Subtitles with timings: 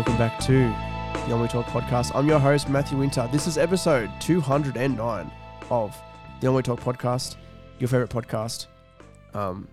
[0.00, 0.52] Welcome back to
[1.26, 2.12] the On We Talk podcast.
[2.14, 3.28] I'm your host, Matthew Winter.
[3.30, 5.30] This is episode 209
[5.68, 5.94] of
[6.40, 7.36] the On We Talk podcast,
[7.78, 8.64] your favorite podcast.
[9.34, 9.68] Um,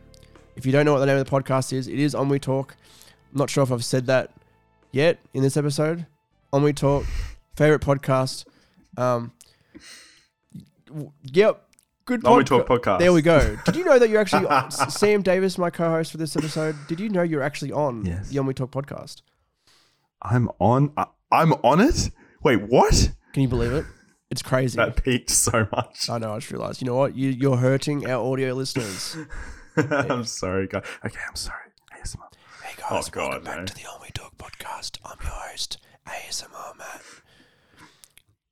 [0.58, 2.40] if you don't know what the name of the podcast is, it is On We
[2.40, 2.76] Talk.
[3.32, 4.32] I'm not sure if I've said that
[4.92, 6.06] yet in this episode.
[6.52, 7.06] On We Talk,
[7.56, 8.44] favorite podcast.
[8.98, 9.32] Um,
[11.24, 11.64] yep,
[12.04, 13.00] good On We Talk podcast.
[13.00, 13.58] There we go.
[13.66, 16.76] Did you know that you're actually S- Sam Davis, my co-host for this episode?
[16.90, 18.28] Did you know you're actually on Yes.
[18.28, 19.22] the On We Talk podcast?
[20.22, 20.92] I'm on.
[20.98, 22.10] I, I'm on it.
[22.44, 23.12] Wait, what?
[23.34, 23.86] Can you believe it?
[24.30, 24.76] It's crazy.
[24.78, 26.10] That peaked so much.
[26.10, 26.34] I know.
[26.34, 26.82] I just realized.
[26.82, 27.16] You know what?
[27.16, 29.16] You, you're hurting our audio listeners.
[29.78, 30.84] I'm sorry, guys.
[31.06, 31.60] Okay, I'm sorry.
[32.02, 32.20] ASMR.
[32.64, 33.66] Hey Oh, guys, God, welcome back no.
[33.66, 34.98] to the On We Talk podcast.
[35.06, 37.02] I'm your host, ASMR Matt.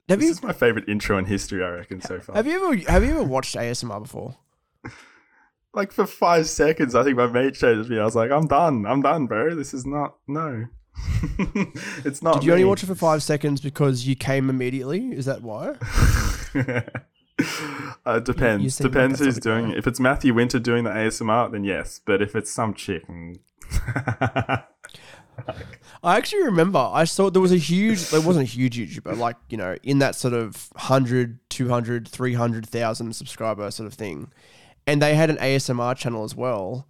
[0.07, 2.35] Have This you is my favorite intro in history, I reckon, so far.
[2.35, 4.37] have you ever have you ever watched ASMR before?
[5.73, 7.99] like for five seconds, I think my mate showed me.
[7.99, 8.85] I was like, I'm done.
[8.85, 9.55] I'm done, bro.
[9.55, 10.15] This is not.
[10.27, 10.65] No.
[12.05, 12.35] it's not.
[12.35, 15.11] Did you only watch it for five seconds because you came immediately?
[15.11, 15.75] Is that why?
[18.05, 18.75] uh, depends.
[18.75, 19.77] seem like Depends that who's doing it.
[19.77, 21.99] If it's Matthew Winter doing the ASMR, then yes.
[22.05, 23.03] But if it's some chick.
[26.03, 29.35] I actually remember I saw there was a huge, there wasn't a huge YouTuber, like,
[29.49, 34.31] you know, in that sort of 100, 200, 300,000 subscriber sort of thing.
[34.87, 36.87] And they had an ASMR channel as well.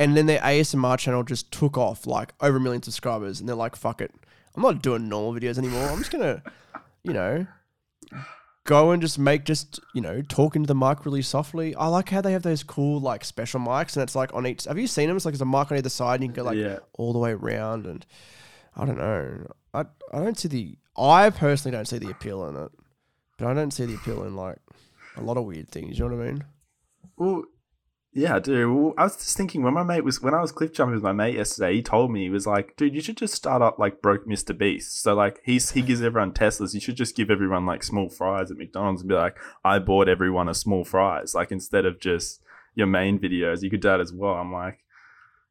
[0.00, 3.38] And then their ASMR channel just took off like over a million subscribers.
[3.38, 4.10] And they're like, fuck it.
[4.56, 5.86] I'm not doing normal videos anymore.
[5.90, 6.42] I'm just going to,
[7.04, 7.46] you know,
[8.64, 11.74] go and just make just, you know, talk into the mic really softly.
[11.74, 14.64] I like how they have those cool like special mics and it's like on each,
[14.64, 15.16] have you seen them?
[15.18, 16.78] It's like there's a mic on either side and you can go like, yeah.
[16.94, 18.06] all the way around and
[18.74, 19.52] I don't know.
[19.74, 19.80] I
[20.12, 22.72] I don't see the I personally don't see the appeal in it.
[23.36, 24.58] But I don't see the appeal in like
[25.18, 26.44] a lot of weird things, you know what I mean?
[27.18, 27.44] Well,
[28.12, 28.94] yeah, I do.
[28.98, 31.12] I was just thinking when my mate was when I was cliff jumping with my
[31.12, 31.76] mate yesterday.
[31.76, 34.56] He told me he was like, "Dude, you should just start up like broke Mr.
[34.56, 36.74] Beast." So like he's he gives everyone Teslas.
[36.74, 40.08] You should just give everyone like small fries at McDonald's and be like, "I bought
[40.08, 42.42] everyone a small fries." Like instead of just
[42.74, 44.34] your main videos, you could do that as well.
[44.34, 44.78] I'm like,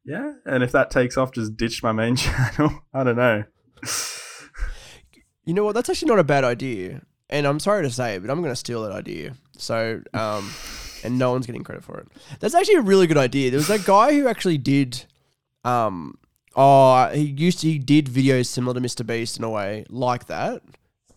[0.04, 0.34] yeah.
[0.44, 2.82] And if that takes off, just ditch my main channel.
[2.92, 3.44] I don't know.
[5.44, 5.74] You know what?
[5.74, 7.02] That's actually not a bad idea.
[7.28, 9.34] And I'm sorry to say it, but I'm going to steal that idea.
[9.56, 10.50] So, um,
[11.04, 12.08] and no one's getting credit for it.
[12.40, 13.50] That's actually a really good idea.
[13.50, 15.04] There was that guy who actually did,
[15.64, 16.18] um,
[16.56, 19.06] oh, he used to, he did videos similar to Mr.
[19.06, 20.62] Beast in a way like that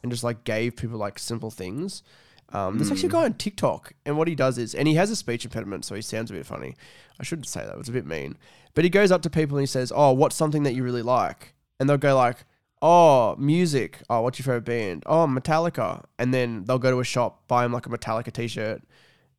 [0.03, 2.03] and just like gave people like simple things.
[2.49, 5.09] Um, there's actually a guy on TikTok, and what he does is, and he has
[5.09, 6.75] a speech impediment, so he sounds a bit funny.
[7.19, 8.38] I shouldn't say that; it's a bit mean.
[8.75, 11.01] But he goes up to people and he says, "Oh, what's something that you really
[11.01, 12.45] like?" And they'll go like,
[12.79, 14.00] "Oh, music.
[14.07, 15.01] Oh, what's your favorite band?
[15.07, 18.83] Oh, Metallica." And then they'll go to a shop, buy him like a Metallica T-shirt,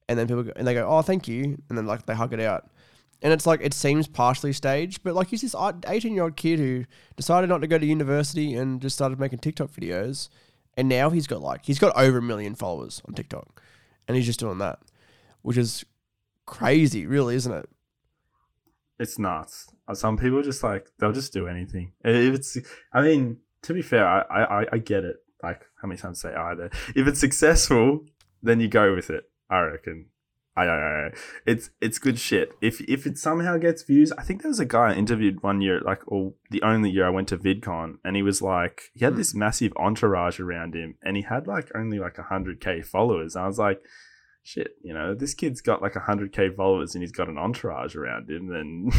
[0.09, 2.32] and then people go, and they go, "Oh, thank you," and then like they hug
[2.32, 2.70] it out.
[3.22, 5.54] And it's like it seems partially staged, but like he's this
[5.87, 6.84] eighteen-year-old kid who
[7.16, 10.28] decided not to go to university and just started making TikTok videos,
[10.76, 13.62] and now he's got like he's got over a million followers on TikTok,
[14.06, 14.81] and he's just doing that,
[15.43, 15.84] which is
[16.44, 17.69] crazy, really, isn't it?
[18.98, 19.69] It's nuts.
[19.88, 21.93] Uh, Some people just like they'll just do anything.
[22.04, 22.59] If it's,
[22.93, 25.16] I mean, to be fair, I I, I get it.
[25.43, 26.53] Like how many times say I?
[26.94, 28.04] If it's successful,
[28.43, 29.25] then you go with it.
[29.50, 30.06] I reckon.
[30.56, 31.10] I don't know.
[31.47, 32.53] It's it's good shit.
[32.60, 35.60] If if it somehow gets views, I think there was a guy I interviewed one
[35.60, 39.05] year, like or the only year I went to VidCon, and he was like, he
[39.05, 43.34] had this massive entourage around him, and he had like only like hundred k followers.
[43.34, 43.82] And I was like,
[44.44, 47.97] shit, you know, this kid's got like hundred k followers, and he's got an entourage
[47.97, 48.47] around him.
[48.47, 48.91] Then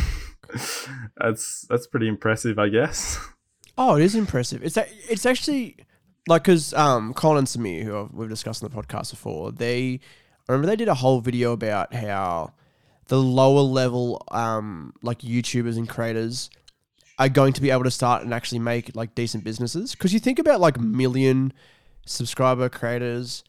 [1.17, 3.17] that's that's pretty impressive, I guess.
[3.77, 4.63] Oh, it is impressive.
[4.63, 5.77] It's a, it's actually
[6.27, 9.99] like because um, Colin and Samir, who I've- we've discussed on the podcast before, they
[10.47, 12.53] I remember they did a whole video about how
[13.07, 16.49] the lower level um, like YouTubers and creators
[17.17, 19.93] are going to be able to start and actually make like decent businesses.
[19.93, 21.53] Because you think about like million
[22.05, 23.43] subscriber creators,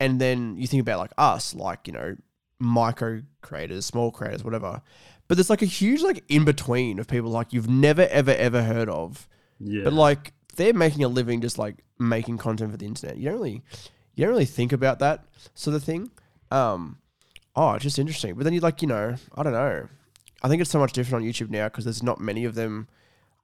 [0.00, 2.16] and then you think about like us, like you know
[2.58, 4.82] micro creators, small creators, whatever.
[5.28, 8.62] But there's like a huge like in between of people like you've never ever ever
[8.62, 9.28] heard of
[9.60, 13.16] Yeah, but like they're making a living just like making content for the internet.
[13.16, 13.62] You don't really
[14.16, 15.24] you don't really think about that
[15.54, 16.10] sort of thing.
[16.50, 16.98] Um
[17.54, 18.34] oh, it's just interesting.
[18.34, 19.88] But then you like, you know, I don't know.
[20.42, 22.88] I think it's so much different on YouTube now because there's not many of them.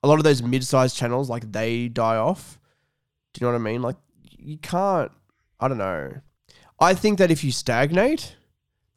[0.03, 2.59] A lot of those mid-sized channels like they die off.
[3.33, 3.81] Do you know what I mean?
[3.81, 5.11] Like you can't
[5.59, 6.21] I don't know.
[6.79, 8.35] I think that if you stagnate,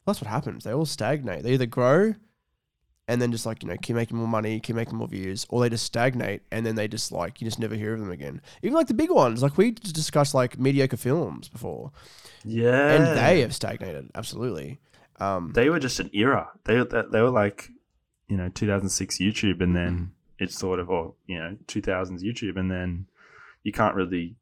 [0.05, 0.63] that's what happens.
[0.63, 1.43] They all stagnate.
[1.43, 2.15] They either grow
[3.07, 5.61] and then just like you know keep making more money, keep making more views, or
[5.61, 8.41] they just stagnate and then they just like you just never hear of them again.
[8.61, 11.91] Even like the big ones, like we discussed like mediocre films before,
[12.43, 14.79] yeah, and they have stagnated absolutely.
[15.19, 16.49] Um, they were just an era.
[16.65, 17.69] They they, they were like,
[18.27, 22.69] you know, 2006 YouTube, and then it's sort of or you know 2000s YouTube, and
[22.69, 23.07] then
[23.63, 24.35] you can't really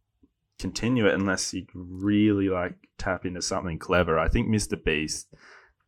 [0.58, 4.18] continue it unless you really like tap into something clever.
[4.18, 4.82] I think Mr.
[4.82, 5.28] Beast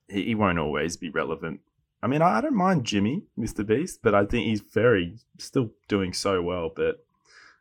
[0.08, 1.62] he, he won't always be relevant.
[2.02, 3.66] I mean, I, I don't mind Jimmy, Mr.
[3.66, 6.70] Beast, but I think he's very still doing so well.
[6.76, 7.04] But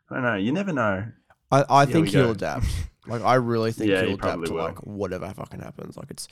[0.09, 0.35] I don't know.
[0.35, 1.05] You never know.
[1.51, 2.31] I, I Here think he'll go.
[2.31, 2.65] adapt.
[3.07, 4.63] Like I really think Yeah, he he'll adapt to will.
[4.63, 5.95] like whatever fucking happens.
[5.97, 6.27] Like it's,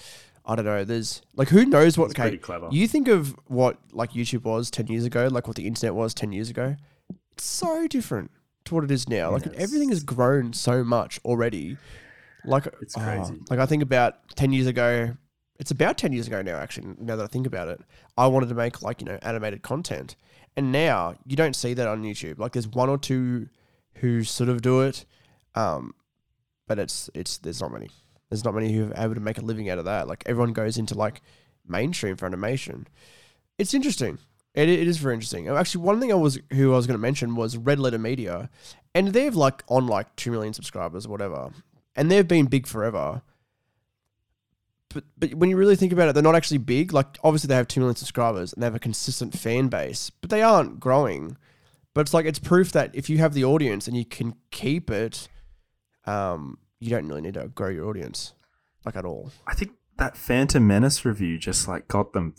[0.46, 0.84] I don't know.
[0.84, 2.06] There's like who knows what?
[2.12, 2.68] It's Okay, pretty clever.
[2.72, 6.14] you think of what like YouTube was ten years ago, like what the internet was
[6.14, 6.76] ten years ago.
[7.32, 8.30] It's so different
[8.66, 9.32] to what it is now.
[9.32, 9.56] Like Yes.
[9.58, 11.78] everything has grown so much already.
[12.44, 13.40] Like It's oh, crazy.
[13.50, 15.16] like I think about ten years ago.
[15.58, 16.58] It's about ten years ago now.
[16.58, 17.82] Actually, now that I think about it,
[18.18, 20.16] I wanted to make like you know animated content,
[20.56, 22.40] and now you don't see that on YouTube.
[22.40, 23.48] Like there's one or two
[23.96, 25.06] who sort of do it,
[25.56, 25.94] um,
[26.68, 27.90] but it's it's there's not many.
[28.30, 30.08] There's not many who are able to make a living out of that.
[30.08, 31.22] Like everyone goes into like
[31.68, 32.88] mainstream for animation.
[33.58, 34.18] It's interesting.
[34.54, 35.50] It, it is very interesting.
[35.50, 38.00] Oh, Actually, one thing I was who I was going to mention was Red Letter
[38.00, 38.50] Media,
[38.94, 41.52] and they've like on like two million subscribers or whatever,
[41.96, 43.22] and they've been big forever.
[44.96, 46.94] But but when you really think about it, they're not actually big.
[46.94, 50.30] Like obviously they have two million subscribers and they have a consistent fan base, but
[50.30, 51.36] they aren't growing.
[51.94, 54.90] But it's like it's proof that if you have the audience and you can keep
[54.90, 55.28] it,
[56.06, 58.36] um, you don't really need to grow your audience,
[58.86, 59.32] like at all.
[59.46, 62.34] I think that Phantom Menace review just like got them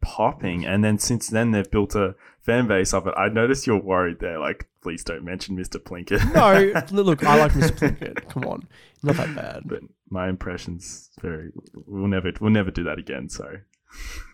[0.00, 3.14] popping, and then since then they've built a fan base of it.
[3.18, 4.38] I noticed you're worried there.
[4.38, 5.76] Like, please don't mention Mr.
[5.76, 6.32] Plinkett.
[6.32, 7.78] No, look, I like Mr.
[7.78, 8.30] Plinkett.
[8.30, 8.66] Come on,
[9.02, 9.62] not that bad.
[9.66, 11.50] but my impressions very.
[11.74, 12.32] We'll never.
[12.40, 13.28] We'll never do that again.
[13.28, 13.60] Sorry.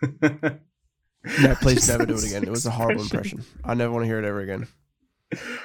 [1.40, 2.42] No, please Just never do it again.
[2.42, 3.46] It was a horrible expressions.
[3.46, 3.60] impression.
[3.64, 4.66] I never want to hear it ever again.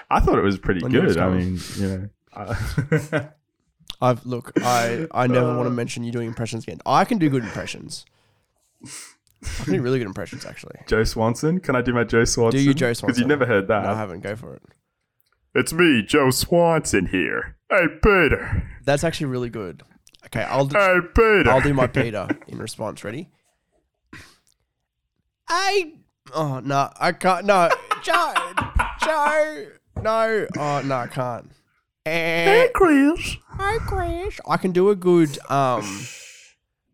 [0.10, 1.22] I thought it was pretty I knew was good.
[1.24, 2.10] I mean, you know.
[2.34, 3.30] I-
[4.02, 5.76] I've look, I I never want to Uh.
[5.76, 6.80] mention you doing impressions again.
[6.86, 8.06] I can do good impressions.
[8.86, 10.78] I can do really good impressions actually.
[10.88, 11.60] Joe Swanson.
[11.60, 12.58] Can I do my Joe Swanson?
[12.58, 13.24] do you Joe swanson Because Swanson.
[13.24, 13.84] you never heard that.
[13.84, 14.22] No, I haven't.
[14.22, 14.62] Go for it.
[15.54, 17.58] It's me, Joe Swanson here.
[17.70, 18.64] Hey, Peter.
[18.86, 19.84] That's actually really good.
[20.32, 21.50] Okay, I'll do, Hey, Peter.
[21.50, 23.04] I'll do my Peter in response.
[23.04, 23.30] Ready?
[25.48, 25.94] I
[26.36, 27.46] oh no, I can't.
[27.46, 27.70] No,
[28.04, 28.34] Joe,
[29.02, 29.66] Joe,
[30.04, 31.52] no, oh no, I can't.
[32.06, 33.38] Hey, Chris.
[33.48, 34.40] Hi, Chris.
[34.48, 36.06] I can do a good um.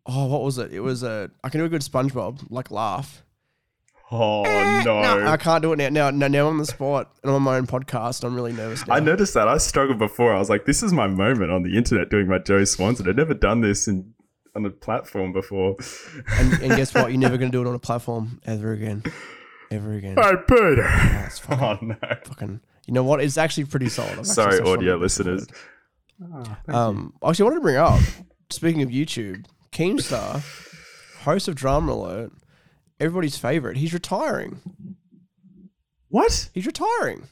[0.06, 0.72] Oh, what was it?
[0.72, 1.30] It was a.
[1.44, 3.22] I can do a good SpongeBob like laugh.
[4.12, 4.98] Oh Eh, no.
[5.26, 5.88] I can't do it now.
[5.88, 8.22] Now, now, now I'm on the spot and I'm on my own podcast.
[8.24, 8.94] I'm really nervous now.
[8.94, 9.48] I noticed that.
[9.48, 10.32] I struggled before.
[10.34, 13.08] I was like, this is my moment on the internet doing my Joe Swanson.
[13.08, 14.14] I'd never done this in
[14.54, 15.76] on a platform before.
[16.38, 17.10] And, and guess what?
[17.10, 19.02] You're never gonna do it on a platform ever again,
[19.70, 20.16] ever again.
[20.16, 20.82] Hey, Peter.
[20.82, 22.16] That's fucking, Oh no.
[22.24, 22.60] fucking.
[22.86, 23.20] You know what?
[23.20, 24.12] It's actually pretty solid.
[24.12, 25.46] I've actually Sorry, touched audio listeners.
[26.18, 26.56] before.
[26.68, 28.00] Um, actually, I wanted to bring up.
[28.50, 30.40] Speaking of YouTube, Keemstar,
[31.24, 32.32] host of Drama Alert,
[33.00, 33.76] everybody's favorite.
[33.76, 34.60] He's retiring.
[36.08, 36.50] What?
[36.54, 37.24] He's retiring.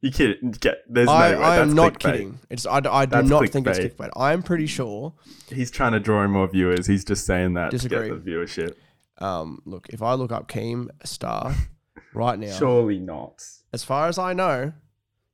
[0.00, 0.52] You kidding?
[0.52, 1.44] Get there's I, no way.
[1.44, 2.00] I am not clickbait.
[2.12, 2.38] kidding.
[2.50, 3.96] It's I, I do That's not think it's clickbait.
[3.96, 4.10] clickbait.
[4.16, 5.14] I am pretty sure.
[5.48, 6.86] He's trying to draw in more viewers.
[6.86, 8.08] He's just saying that Disagree.
[8.08, 8.74] to get the viewership.
[9.20, 11.52] Um, look, if I look up Keem Star
[12.14, 13.42] right now, Surely not.
[13.72, 14.72] as far as I know,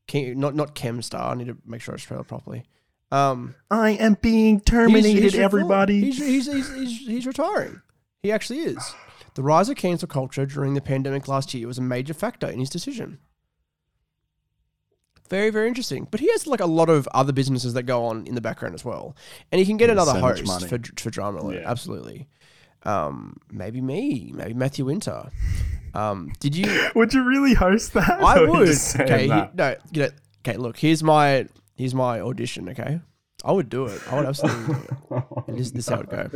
[0.09, 1.33] Keem, not not Chem Star.
[1.33, 2.65] I need to make sure I spell it properly.
[3.12, 6.01] Um, I am being he's- terminated, he's- everybody.
[6.11, 7.82] He's, he's, he's, he's, he's retiring.
[8.24, 8.94] He actually is.
[9.34, 12.58] The rise of cancel culture during the pandemic last year was a major factor in
[12.58, 13.19] his decision.
[15.28, 16.08] Very, very interesting.
[16.10, 18.74] But he has like a lot of other businesses that go on in the background
[18.74, 19.14] as well,
[19.52, 20.69] and he can get He another so much host money.
[20.69, 21.40] for for drama.
[21.40, 21.60] Alert.
[21.60, 21.70] Yeah.
[21.70, 22.28] Absolutely.
[22.84, 25.31] Um, maybe me, maybe Matthew Winter.
[25.93, 26.90] Um, did you?
[26.94, 28.08] Would you really host that?
[28.22, 28.69] I Or are you would.
[29.00, 29.54] Okay, he- that?
[29.54, 30.08] no, you know,
[30.46, 30.56] okay.
[30.56, 32.70] Look, here's my here's my audition.
[32.70, 33.00] Okay,
[33.44, 34.00] I would do it.
[34.10, 35.24] I would absolutely do it.
[35.48, 36.31] And this, this is how it go.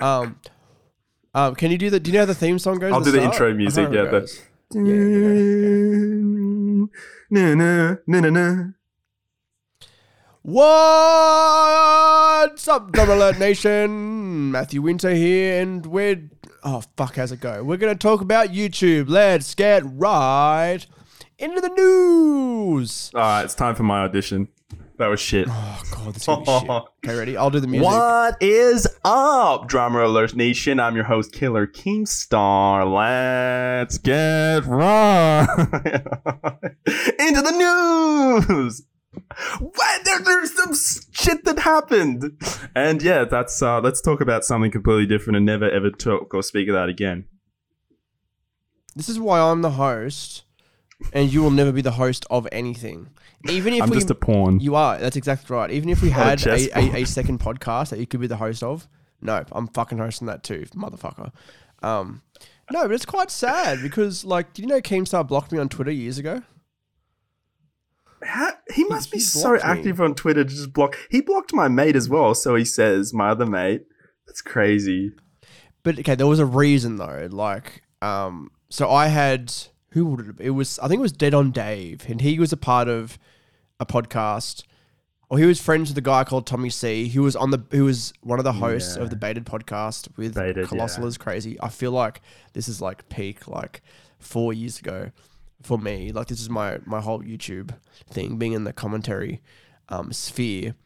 [0.00, 0.38] Um,
[1.36, 2.00] um, can you do the?
[2.00, 2.92] Do you know how the theme song goes?
[2.92, 3.34] I'll do the start?
[3.34, 4.42] intro music, don't know yeah, how it but- goes.
[4.74, 4.82] Yeah,
[7.30, 8.64] Na, na, na, na, na.
[12.46, 14.50] What's up, Double Alert Nation?
[14.52, 16.30] Matthew Winter here, and we're
[16.64, 17.62] oh fuck, how's it go?
[17.64, 19.08] We're gonna talk about YouTube.
[19.08, 20.86] Let's get right
[21.38, 23.10] into the news.
[23.14, 24.48] All right, it's time for my audition.
[24.98, 25.46] That was shit.
[25.50, 26.70] Oh god, this is gonna be shit.
[27.04, 27.36] Okay, ready?
[27.36, 27.86] I'll do the music.
[27.86, 30.80] What is up, Drama Alert Nation?
[30.80, 32.90] I'm your host, Killer Keemstar.
[32.90, 35.46] Let's get right
[37.18, 38.86] into the news.
[39.60, 40.04] What?
[40.04, 40.74] There, there's some
[41.12, 42.40] shit that happened,
[42.74, 46.42] and yeah, that's uh, let's talk about something completely different and never ever talk or
[46.42, 47.26] speak of that again.
[48.94, 50.44] This is why I'm the host,
[51.12, 53.10] and you will never be the host of anything.
[53.50, 54.60] Even if I'm we, just a pawn.
[54.60, 54.98] you are.
[54.98, 55.70] That's exactly right.
[55.70, 58.62] Even if we had a, a, a second podcast that you could be the host
[58.62, 58.88] of,
[59.20, 61.32] no, I'm fucking hosting that too, motherfucker.
[61.82, 62.22] Um,
[62.70, 65.90] No, but it's quite sad because, like, did you know Keemstar blocked me on Twitter
[65.90, 66.42] years ago?
[68.22, 69.70] How, he must he be so blocked me.
[69.70, 70.96] active on Twitter to just block.
[71.10, 73.82] He blocked my mate as well, so he says, my other mate.
[74.26, 75.12] That's crazy.
[75.82, 77.28] But okay, there was a reason though.
[77.30, 79.52] Like, um, so I had
[79.90, 80.26] who would it?
[80.26, 82.88] Have, it was I think it was Dead on Dave, and he was a part
[82.88, 83.18] of
[83.80, 84.62] a podcast.
[85.28, 87.08] Or he was friends with a guy called Tommy C.
[87.08, 89.02] Who was on the who was one of the hosts Yeah.
[89.02, 91.08] of the Baited podcast with Baited, Colossal yeah.
[91.08, 91.56] is crazy.
[91.60, 92.20] I feel like
[92.52, 93.82] this is like peak like
[94.20, 95.10] four years ago
[95.62, 96.12] for me.
[96.12, 97.74] Like this is my my whole YouTube
[98.08, 99.42] thing, being in the commentary
[99.88, 100.76] um, sphere.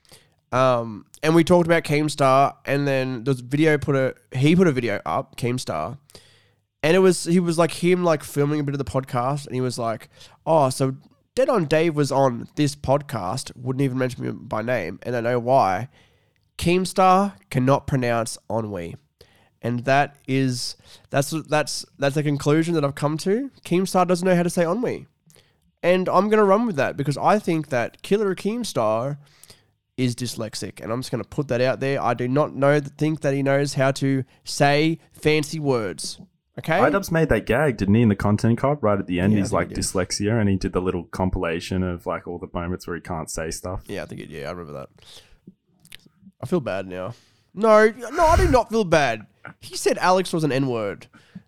[0.52, 4.72] Um, and we talked about Keemstar, and then a video put a he put a
[4.72, 5.98] video up Keemstar,
[6.82, 9.54] and it was he was like him like filming a bit of the podcast, and
[9.54, 10.08] he was like,
[10.46, 10.96] "Oh, so
[11.34, 15.20] Dead on Dave was on this podcast, wouldn't even mention me by name, and I
[15.20, 15.88] know why.
[16.58, 18.96] Keemstar cannot pronounce ennui."
[19.62, 20.76] And that is
[21.10, 23.50] that's that's that's a conclusion that I've come to.
[23.64, 25.06] Keemstar doesn't know how to say ennui.
[25.82, 29.18] And I'm gonna run with that because I think that Killer Keemstar
[30.00, 32.02] is dyslexic, and I'm just going to put that out there.
[32.02, 36.18] I do not know think that he knows how to say fancy words.
[36.60, 39.32] Okay, Idubbbz made that gag, didn't he, in the Content Cop right at the end?
[39.32, 39.84] Yeah, I He's think like he did.
[39.84, 43.30] dyslexia, and he did the little compilation of like all the moments where he can't
[43.30, 43.82] say stuff.
[43.86, 44.88] yeah, I think it, yeah, I remember that.
[46.42, 47.14] I feel bad now.
[47.54, 49.26] No, no, I do not feel bad.
[49.60, 51.06] He said Alex was an N word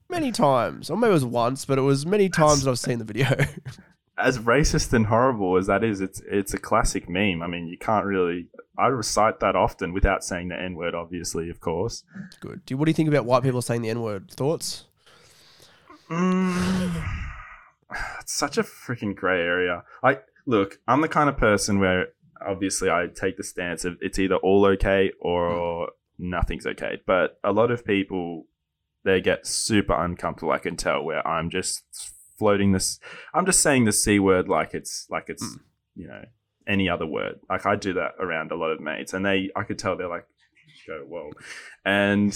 [0.09, 2.99] many times, or maybe it was once, but it was many times that I've seen
[2.99, 3.28] the video.
[4.19, 7.42] As racist and horrible as that is, it's it's a classic meme.
[7.42, 8.47] I mean, you can't really.
[8.78, 12.04] I recite that often without saying the N word, obviously, of course.
[12.40, 12.64] Good.
[12.66, 14.31] Do what do you think about white people saying the N word?
[14.31, 14.85] Thoughts?
[16.12, 17.04] Mm,
[18.21, 19.85] it's such a freaking gray area.
[20.02, 22.09] I look, I'm the kind of person where
[22.45, 27.00] obviously I take the stance of it's either all okay or nothing's okay.
[27.07, 28.47] But a lot of people
[29.04, 30.52] they get super uncomfortable.
[30.52, 31.83] I can tell where I'm just
[32.38, 33.00] floating this.
[33.35, 35.61] I'm just saying the c word like it's like it's Mm.
[35.97, 36.25] you know
[36.66, 37.40] any other word.
[37.49, 40.09] Like I do that around a lot of mates, and they I could tell they're
[40.09, 40.26] like
[40.87, 41.31] go whoa,
[41.85, 42.33] and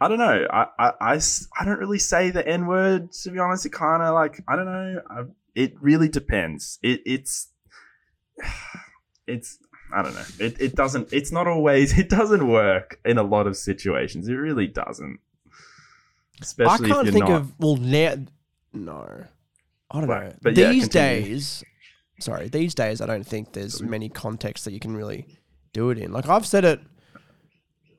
[0.00, 0.46] I don't know.
[0.50, 1.20] I, I, I,
[1.60, 3.66] I don't really say the N word, to be honest.
[3.66, 5.02] It kind of like, I don't know.
[5.10, 5.22] I,
[5.54, 6.78] it really depends.
[6.82, 7.48] It, it's,
[9.26, 9.58] it's,
[9.92, 10.24] I don't know.
[10.38, 14.28] It, it doesn't, it's not always, it doesn't work in a lot of situations.
[14.28, 15.18] It really doesn't.
[15.46, 17.40] I Especially can't if you're think not.
[17.40, 18.14] of well now.
[18.72, 19.24] No,
[19.90, 20.34] I don't Right, know.
[20.42, 21.22] but yeah, these continue.
[21.30, 21.64] days,
[22.20, 25.26] sorry, these days I don't think there's many contexts that you can really
[25.72, 26.12] do it in.
[26.12, 26.80] Like I've said it.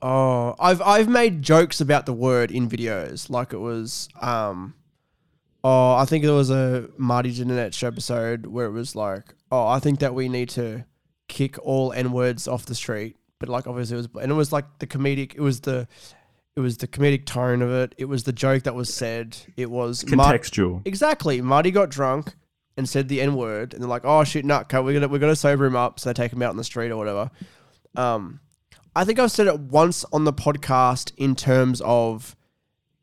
[0.02, 4.10] Oh, I've I've made jokes about the word in videos, like it was.
[4.22, 4.74] um
[5.62, 7.34] Oh, I think there was a Marty
[7.72, 10.86] show episode where it was like, oh, I think that we need to
[11.28, 14.54] kick all n words off the street, but like obviously it was, and it was
[14.54, 15.36] like the comedic.
[15.36, 15.86] It was the
[16.56, 17.94] it was the comedic tone of it.
[17.98, 19.36] It was the joke that was said.
[19.58, 20.82] It was Mar- Contextual.
[20.86, 21.42] exactly.
[21.42, 22.36] Marty got drunk
[22.78, 24.72] and said the N word, and they're like, "Oh shit, nut.
[24.72, 26.90] We're gonna we're gonna sober him up." So they take him out on the street
[26.90, 27.30] or whatever.
[27.98, 28.40] Um,
[28.96, 32.36] I think I've said it once on the podcast in terms of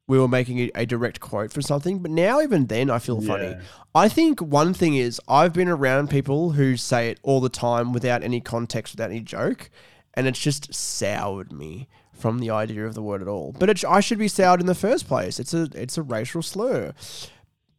[0.08, 3.20] we were making a, a direct quote for something, but now even then I feel
[3.20, 3.48] funny.
[3.48, 3.60] Yeah.
[3.94, 7.92] I think one thing is I've been around people who say it all the time
[7.92, 9.70] without any context, without any joke,
[10.14, 13.54] and it's just soured me from the idea of the word at all.
[13.58, 15.38] But it, I should be soured in the first place.
[15.40, 16.94] It's a it's a racial slur.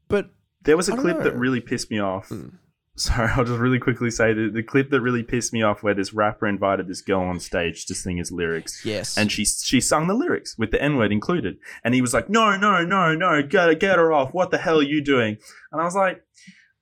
[0.07, 0.29] But
[0.63, 2.29] There was a clip that really pissed me off.
[2.29, 2.49] Hmm.
[2.97, 5.93] Sorry, I'll just really quickly say the, the clip that really pissed me off where
[5.93, 8.83] this rapper invited this girl on stage to sing his lyrics.
[8.83, 11.57] yes, and she she sung the lyrics with the N word included.
[11.83, 14.33] And he was like, "No, no, no, no, get get her off.
[14.33, 15.37] What the hell are you doing?"
[15.71, 16.23] And I was like,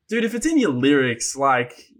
[0.10, 1.92] "Dude, if it's in your lyrics, like,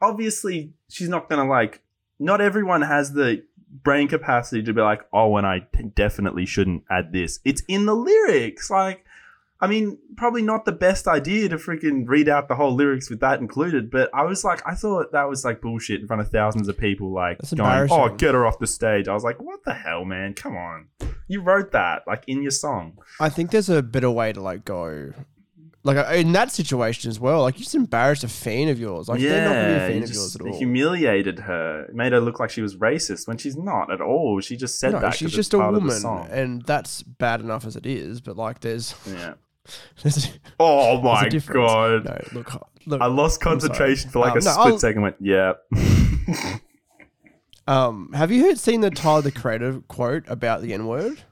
[0.00, 1.80] obviously she's not gonna like.
[2.18, 3.44] Not everyone has the
[3.82, 7.40] brain capacity to be like, oh, and I definitely shouldn't add this.
[7.44, 9.06] It's in the lyrics, like."
[9.62, 13.20] I mean, probably not the best idea to freaking read out the whole lyrics with
[13.20, 16.32] that included, but I was like, I thought that was like bullshit in front of
[16.32, 19.40] thousands of people, like That's going, "Oh, get her off the stage." I was like,
[19.40, 20.34] "What the hell, man?
[20.34, 20.88] Come on,
[21.28, 24.64] you wrote that like in your song." I think there's a better way to like
[24.64, 25.12] go.
[25.84, 29.08] Like uh, in that situation as well, like you just embarrassed a fan of yours.
[29.08, 30.58] Like they're not really a fan you of just yours at all.
[30.58, 34.40] humiliated her, made her look like she was racist when she's not at all.
[34.40, 35.14] She just said no, that.
[35.14, 38.20] She's just a woman, and that's bad enough as it is.
[38.20, 39.34] But like, there's, Yeah.
[40.60, 42.04] Oh my god.
[42.04, 43.00] no look, look.
[43.00, 45.02] I lost concentration for like Um, a no, split I'll- second.
[45.02, 45.52] Went, yeah.
[47.68, 51.22] Um, have you heard seen the Tyler the Creator quote about the N word?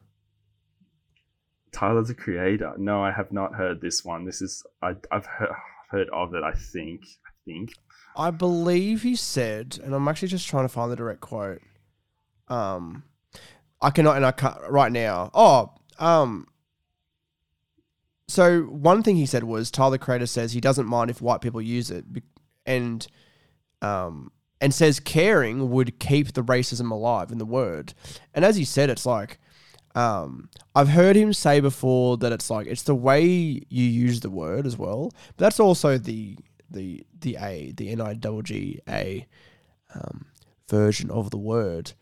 [1.72, 2.74] Tyler the Creator.
[2.78, 4.24] No, I have not heard this one.
[4.26, 5.50] This is I, I've heard,
[5.90, 6.44] heard of it.
[6.44, 7.00] I think.
[7.26, 7.72] I think.
[8.16, 11.62] I believe he said, and I'm actually just trying to find the direct quote.
[12.48, 13.02] Um,
[13.82, 15.30] I cannot, and I can't right now.
[15.34, 16.46] Oh, um,
[18.30, 21.60] so one thing he said was Tyler Creator says he doesn't mind if white people
[21.60, 22.04] use it,
[22.64, 23.06] and
[23.82, 27.94] um, and says caring would keep the racism alive in the word.
[28.34, 29.38] And as he said, it's like
[29.94, 34.30] um, I've heard him say before that it's like it's the way you use the
[34.30, 35.10] word as well.
[35.36, 36.36] But that's also the
[36.70, 39.26] the the a the n i double g a
[39.94, 40.26] um,
[40.68, 41.92] version of the word.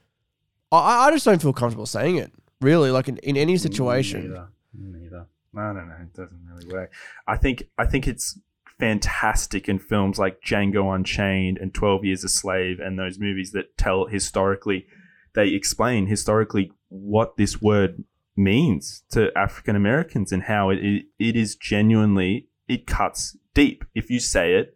[0.71, 2.91] I I just don't feel comfortable saying it really.
[2.91, 4.29] Like in, in any situation.
[4.29, 4.49] Neither.
[4.75, 5.27] Neither.
[5.57, 5.97] I don't know.
[6.03, 6.93] It doesn't really work.
[7.27, 8.39] I think I think it's
[8.79, 13.77] fantastic in films like Django Unchained and Twelve Years a Slave and those movies that
[13.77, 14.87] tell historically,
[15.35, 18.05] they explain historically what this word
[18.37, 24.11] means to African Americans and how it, it it is genuinely it cuts deep if
[24.11, 24.75] you say it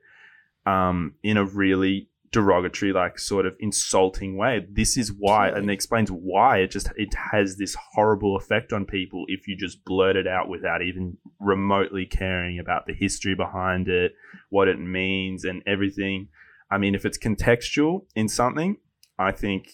[0.66, 4.66] um, in a really derogatory, like sort of insulting way.
[4.70, 8.86] This is why, and it explains why it just it has this horrible effect on
[8.86, 13.86] people if you just blurt it out without even remotely caring about the history behind
[13.88, 14.12] it,
[14.50, 16.28] what it means, and everything.
[16.70, 18.78] I mean, if it's contextual in something,
[19.18, 19.68] I think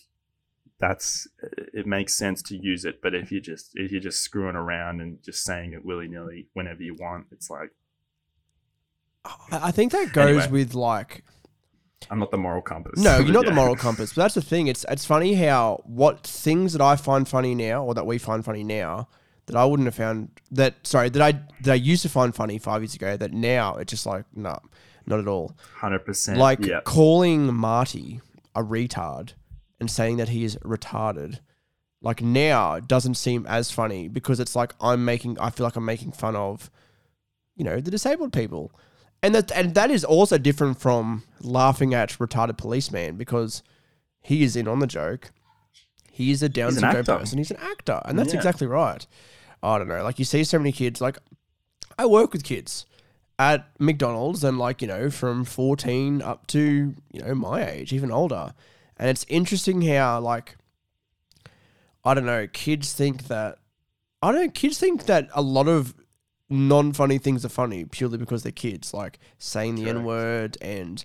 [0.80, 1.26] that's
[1.72, 3.00] it makes sense to use it.
[3.00, 6.48] But if you just if you're just screwing around and just saying it willy nilly
[6.54, 7.70] whenever you want, it's like
[9.52, 10.48] I think that goes Anyway.
[10.50, 11.24] with like
[12.11, 13.00] I'm not the moral compass.
[13.00, 14.12] no, you're not the moral compass.
[14.12, 14.69] But that's the thing.
[14.69, 18.45] It's it's funny how what things that I find funny now, or that we find
[18.45, 19.09] funny now,
[19.47, 20.87] that I wouldn't have found that.
[20.87, 23.17] Sorry, that I that I used to find funny five years ago.
[23.17, 24.59] That now it's just like no,
[25.07, 25.57] not at all.
[25.76, 26.38] Hundred percent.
[26.38, 26.81] Like yeah.
[26.85, 28.21] calling Marty
[28.55, 29.33] a retard
[29.81, 31.40] and saying that he is retarded.
[32.00, 35.38] Like now doesn't seem as funny because it's like I'm making.
[35.40, 36.71] I feel like I'm making fun of,
[37.57, 38.71] you know, the disabled people,
[39.22, 43.62] and that and that is also different from laughing at retarded policeman because
[44.20, 45.30] he is in on the joke.
[46.10, 47.38] He is a Down syndrome person.
[47.38, 48.38] He's an actor, and that's Yeah.
[48.38, 49.06] exactly right.
[49.62, 50.02] I don't know.
[50.02, 51.00] Like you see so many kids.
[51.00, 51.19] Like
[51.99, 52.86] I work with kids
[53.38, 58.10] at McDonald's, and like you know, from fourteen up to you know my age, even
[58.10, 58.54] older,
[58.97, 60.56] and it's interesting how like
[62.04, 63.58] I don't know, kids think that
[64.23, 65.95] I don't know, kids think that a lot of
[66.50, 69.99] non funny things are funny purely because they're kids, like saying the Correct.
[69.99, 71.04] N word and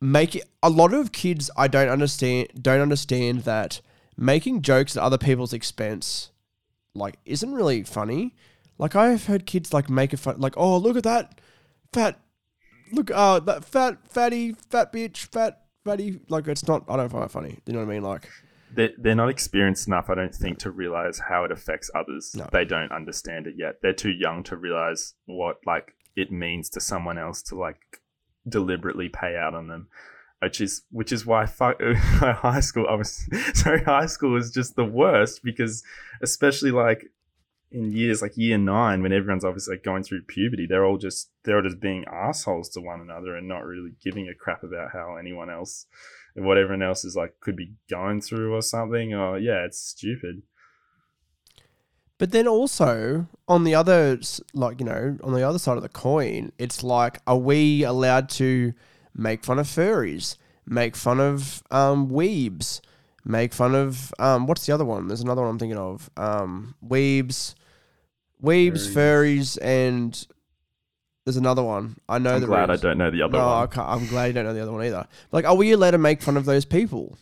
[0.00, 3.80] make it a lot of kids I don't understand don't understand that
[4.16, 6.30] making jokes at other people's expense
[6.94, 8.34] like isn't really funny.
[8.78, 11.40] Like I've heard kids like make a fun like, oh look at that
[11.92, 12.20] fat
[12.92, 17.24] look uh that fat fatty fat bitch fat fatty like it's not I don't find
[17.24, 17.58] it funny.
[17.66, 18.02] You know what I mean?
[18.02, 18.28] Like
[18.74, 22.34] they're, they're not experienced enough, I don't think, to realize how it affects others.
[22.34, 22.48] No.
[22.50, 23.76] They don't understand it yet.
[23.82, 28.00] They're too young to realize what like it means to someone else to like
[28.48, 29.88] deliberately pay out on them.
[30.40, 32.86] Which is which is why fuck, high school.
[32.88, 35.84] I was sorry, high school is just the worst because
[36.20, 37.06] especially like
[37.70, 41.30] in years like year nine when everyone's obviously like going through puberty, they're all just
[41.44, 44.90] they're all just being assholes to one another and not really giving a crap about
[44.92, 45.86] how anyone else
[46.34, 49.14] what everyone else is like could be going through or something.
[49.14, 50.42] Or yeah, it's stupid.
[52.18, 54.18] But then also on the other,
[54.54, 58.28] like you know, on the other side of the coin, it's like, are we allowed
[58.30, 58.72] to
[59.14, 62.80] make fun of furries, make fun of um, weebs,
[63.24, 65.08] make fun of um, what's the other one?
[65.08, 66.10] There's another one I'm thinking of.
[66.16, 67.54] Um, weebs,
[68.42, 70.26] weebs, furries, and
[71.24, 71.96] there's another one.
[72.08, 72.34] I know.
[72.34, 73.68] I'm there glad I don't know the other no, I one.
[73.68, 75.06] can't, I'm glad you don't know the other one either.
[75.30, 77.16] Like, are we allowed to make fun of those people?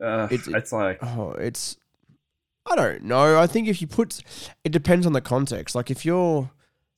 [0.00, 1.76] Uh, It's- it's, like Oh, it's.
[2.70, 3.38] I don't know.
[3.40, 4.22] I think if you put,
[4.64, 5.74] it depends on the context.
[5.74, 6.50] Like if you're,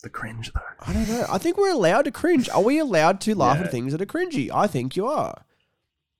[0.03, 0.61] the cringe though.
[0.81, 1.25] I don't know.
[1.31, 2.49] I think we're allowed to cringe.
[2.51, 3.65] Are we allowed to laugh Yeah.
[3.65, 4.51] at things that are cringy?
[4.53, 5.45] I think you are.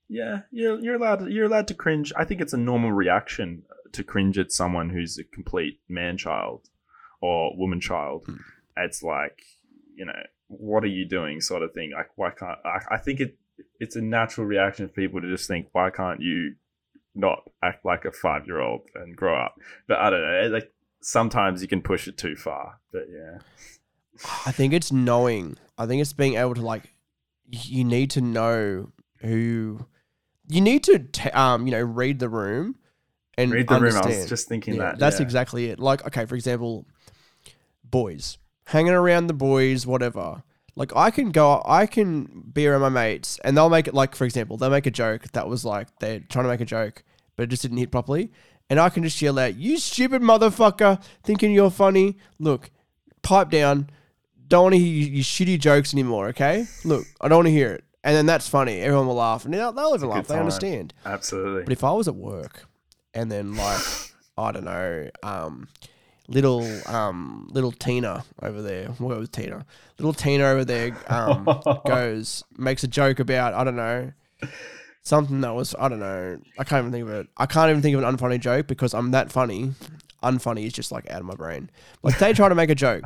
[0.09, 2.11] Yeah, you're you're allowed to, you're allowed to cringe.
[2.17, 6.69] I think it's a normal reaction to cringe at someone who's a complete man child
[7.25, 8.23] or woman child.
[8.25, 8.35] Hmm.
[8.77, 9.41] It's like
[9.95, 11.91] you know what are you doing sort of thing.
[11.95, 13.37] Like why can't I, I think it
[13.79, 16.55] it's a natural reaction for people to just think why can't you
[17.15, 19.55] not act like a five year old and grow up.
[19.87, 20.49] But I don't know.
[20.51, 22.79] Like sometimes you can push it too far.
[22.91, 23.39] But yeah,
[24.45, 25.57] I think it's knowing.
[25.77, 26.91] I think it's being able to like.
[27.49, 29.85] You need to know who.
[30.47, 32.75] You need to t- um you know read the room,
[33.37, 33.83] and read the room.
[33.83, 34.21] I understand.
[34.21, 34.99] was just thinking Yeah, that.
[34.99, 35.25] that's yeah.
[35.25, 35.79] exactly it.
[35.79, 36.85] Like, okay, for example,
[37.95, 40.43] boys hanging around the boys, whatever.
[40.75, 43.93] Like, I can go, I can be around my mates, and they'll make it.
[43.93, 46.65] Like, for example, they'll make a joke that was like they're trying to make a
[46.65, 47.03] joke,
[47.35, 48.31] but it just didn't hit properly,
[48.69, 52.17] and I can just yell out, "You stupid motherfucker!" Thinking you're funny.
[52.37, 52.69] Look,
[53.21, 53.89] pipe down.
[54.47, 56.27] Don't want to hear your, your shitty jokes anymore.
[56.27, 56.67] Okay.
[56.83, 57.83] Look, I don't want to hear it.
[58.03, 58.81] And then that's funny.
[58.81, 60.27] Everyone will laugh, and they'll, they'll even laugh.
[60.27, 60.93] They understand.
[61.05, 61.63] Absolutely.
[61.63, 62.67] But if I was at work
[63.13, 63.81] and then like
[64.37, 65.69] I don't know, um,
[66.27, 68.87] little um little Tina over there.
[68.97, 69.65] What was Tina?
[69.97, 71.45] Little Tina over there um
[71.85, 74.11] goes makes a joke about I don't know
[75.05, 76.39] something that was I don't know.
[76.59, 77.27] I can't even think of it.
[77.37, 79.73] I can't even think of an unfunny joke because I'm that funny.
[80.21, 81.69] Unfunny is just like out of my brain.
[82.03, 83.03] Like they try to make a joke,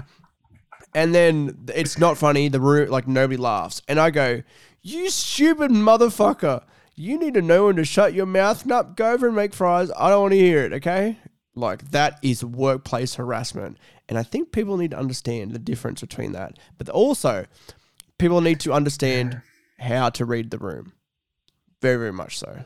[0.96, 2.48] and then it's not funny.
[2.48, 4.42] The room like nobody laughs, and I go,
[4.82, 6.64] "You stupid motherfucker!
[6.96, 8.96] You need to know when to shut your mouth up.
[8.96, 9.92] Go over and make fries.
[9.98, 10.74] I don't want to hear it.
[10.74, 11.18] Okay."
[11.60, 13.78] Like that is workplace harassment.
[14.08, 16.58] And I think people need to understand the difference between that.
[16.78, 17.46] But also,
[18.18, 19.42] people need to understand
[19.80, 20.94] how to read the room.
[21.82, 22.66] Very, very much so.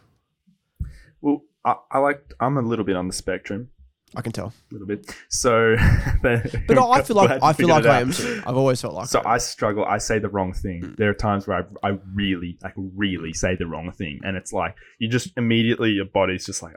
[1.22, 2.22] Well, I, I like.
[2.40, 3.70] I'm a little bit on the spectrum,
[4.16, 4.54] I can tell.
[4.70, 5.16] a little bit.
[5.30, 5.76] So,
[6.22, 8.42] But I feel like I feel like I am too.
[8.46, 9.36] I've always felt like So I.
[9.36, 9.86] I struggle.
[9.86, 10.82] I say the wrong thing.
[10.82, 10.96] Mm.
[10.98, 14.54] There are times where I, I really, like, really say the wrong thing, and it's
[14.54, 16.76] like you just immediately your body's just like,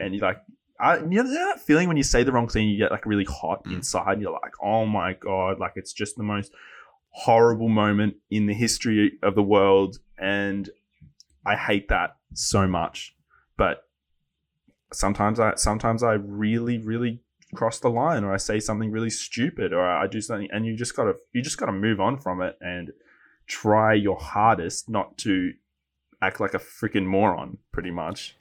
[0.00, 0.38] and you like,
[0.80, 3.24] I you know that feeling when you say the wrong thing, you get like really
[3.24, 3.74] hot Mm.
[3.76, 4.12] inside.
[4.14, 6.52] And you're like, oh my god, like it's just the most
[7.10, 10.70] horrible moment in the history of the world, and
[11.44, 13.14] I hate that so much.
[13.56, 13.84] But
[14.92, 17.20] sometimes I sometimes I really, really
[17.54, 20.76] cross the line or I say something really stupid or I do something and you
[20.76, 22.92] just gotta you just gotta move on from it and
[23.48, 25.52] try your hardest not to
[26.22, 28.36] act like a freaking moron, pretty much.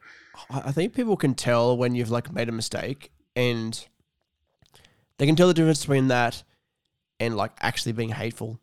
[0.50, 3.86] I think people can tell when you've like made a mistake and
[5.18, 6.44] they can tell the difference between that
[7.20, 8.60] and like actually being hateful.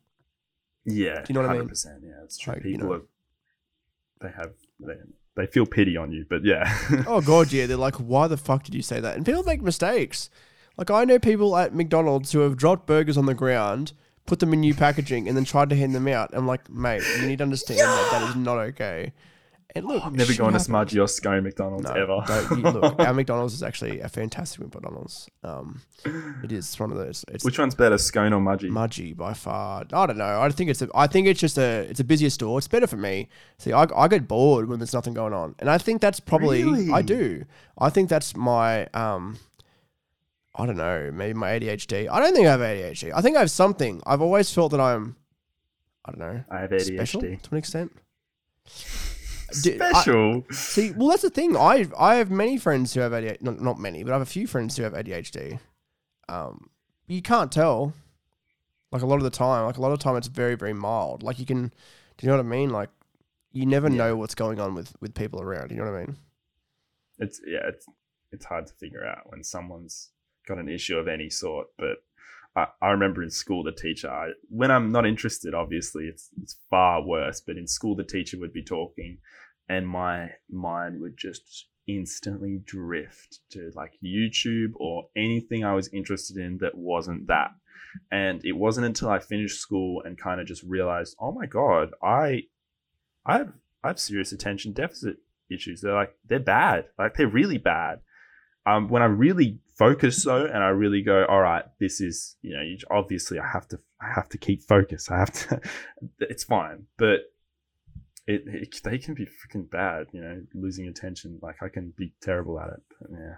[0.84, 1.22] Yeah.
[1.22, 1.70] Do you know what I mean?
[2.02, 2.54] Yeah, it's true.
[2.54, 2.94] Like, you People know.
[2.94, 3.02] are
[4.20, 4.94] they have they,
[5.36, 6.72] they feel pity on you, but yeah.
[7.06, 7.66] Oh god, yeah.
[7.66, 9.16] They're like, why the fuck did you say that?
[9.16, 10.30] And people make mistakes.
[10.76, 13.92] Like I know people at McDonald's who have dropped burgers on the ground,
[14.26, 16.30] put them in new packaging, and then tried to hand them out.
[16.32, 19.12] I'm like, mate, you need to understand that that is not okay.
[19.74, 20.66] And look, I've Never shit going to happens.
[20.66, 22.55] smudgy or scone McDonald's No, ever.
[22.55, 25.29] you- look, our McDonald's is actually a fantastic McDonald's.
[25.42, 25.83] Um,
[26.42, 27.24] it is one of those.
[27.29, 28.70] It's Which one's better, scone or Mudgee?
[28.70, 29.85] Mudgee by far.
[29.92, 30.40] I don't know.
[30.40, 30.88] I think it's a.
[30.94, 31.81] I think it's just a.
[31.90, 32.57] It's a busier store.
[32.59, 33.29] It's better for me.
[33.59, 36.64] See, I, I get bored when there's nothing going on, and I think that's probably.
[36.64, 36.90] Really?
[36.92, 37.44] I do.
[37.76, 38.87] I think that's my.
[38.94, 39.37] Um,
[40.55, 41.11] I don't know.
[41.12, 42.09] Maybe my ADHD.
[42.11, 43.12] I don't think I have ADHD.
[43.14, 44.00] I think I have something.
[44.07, 45.16] I've always felt that I'm.
[46.07, 46.44] I don't know.
[46.50, 46.94] I have ADHD.
[46.96, 47.92] Special to an extent.
[49.50, 50.44] I- Special.
[50.50, 51.56] See, well, that's the thing.
[51.56, 53.42] I I have many friends who have ADHD.
[53.42, 55.59] Not, not many, but I have a few friends who have ADHD.
[56.28, 56.70] Um,
[57.06, 57.92] you can't tell.
[58.92, 61.22] Like a lot of the time, like a lot of time, it's very very mild.
[61.22, 61.68] Like you can,
[62.16, 62.70] do you know what I mean?
[62.70, 62.88] Like
[63.52, 63.96] you never Yeah.
[63.96, 65.70] know what's going on with with people around.
[65.70, 66.16] You know what I mean?
[67.18, 67.87] it's yeah, it's
[68.32, 70.11] it's hard to figure out when someone's
[70.46, 71.66] got an issue of any sort.
[71.78, 71.98] But
[72.56, 76.56] I, I remember in school the teacher, I, when I'm not interested, obviously it's it's
[76.70, 77.40] far worse.
[77.40, 79.18] But in school the teacher would be talking,
[79.68, 86.36] and my mind would just instantly drift to like YouTube or anything I was interested
[86.36, 87.50] in that wasn't that.
[88.10, 91.90] And it wasn't until I finished school and kind of just realized, oh my god,
[92.02, 92.42] I,
[93.24, 93.52] I have
[93.84, 95.18] I have serious attention deficit
[95.50, 95.80] issues.
[95.80, 96.86] They're like they're bad.
[96.98, 98.00] Like they're really bad.
[98.66, 102.57] Um, when I really focus though, and I really go, all right, this is you
[102.57, 105.11] know, you, obviously I have to I have to keep focus.
[105.11, 105.61] I have to.
[106.20, 107.20] it's fine, but
[108.26, 110.09] it, it they can be freaking bad.
[110.12, 111.38] You know, losing attention.
[111.42, 112.83] Like I can be terrible at it.
[113.00, 113.35] But yeah.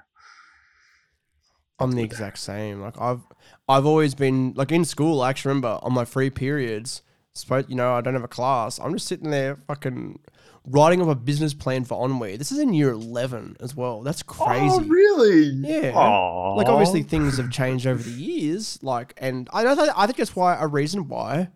[1.80, 2.80] I'm the exact same.
[2.80, 3.22] Like I've
[3.68, 5.20] I've always been like in school.
[5.20, 7.02] I actually remember on my free periods,
[7.34, 8.78] suppose you know I don't have a class.
[8.78, 10.20] I'm just sitting there fucking
[10.64, 12.36] writing up a business plan for Onwe.
[12.38, 14.02] This is in year eleven as well.
[14.02, 14.68] That's oh, crazy.
[14.68, 15.44] Oh, really?
[15.46, 15.92] Yeah.
[15.92, 16.56] Aww.
[16.56, 18.78] Like obviously things have changed over the years.
[18.82, 19.78] Like and I don't.
[19.78, 21.48] I think that's why a reason why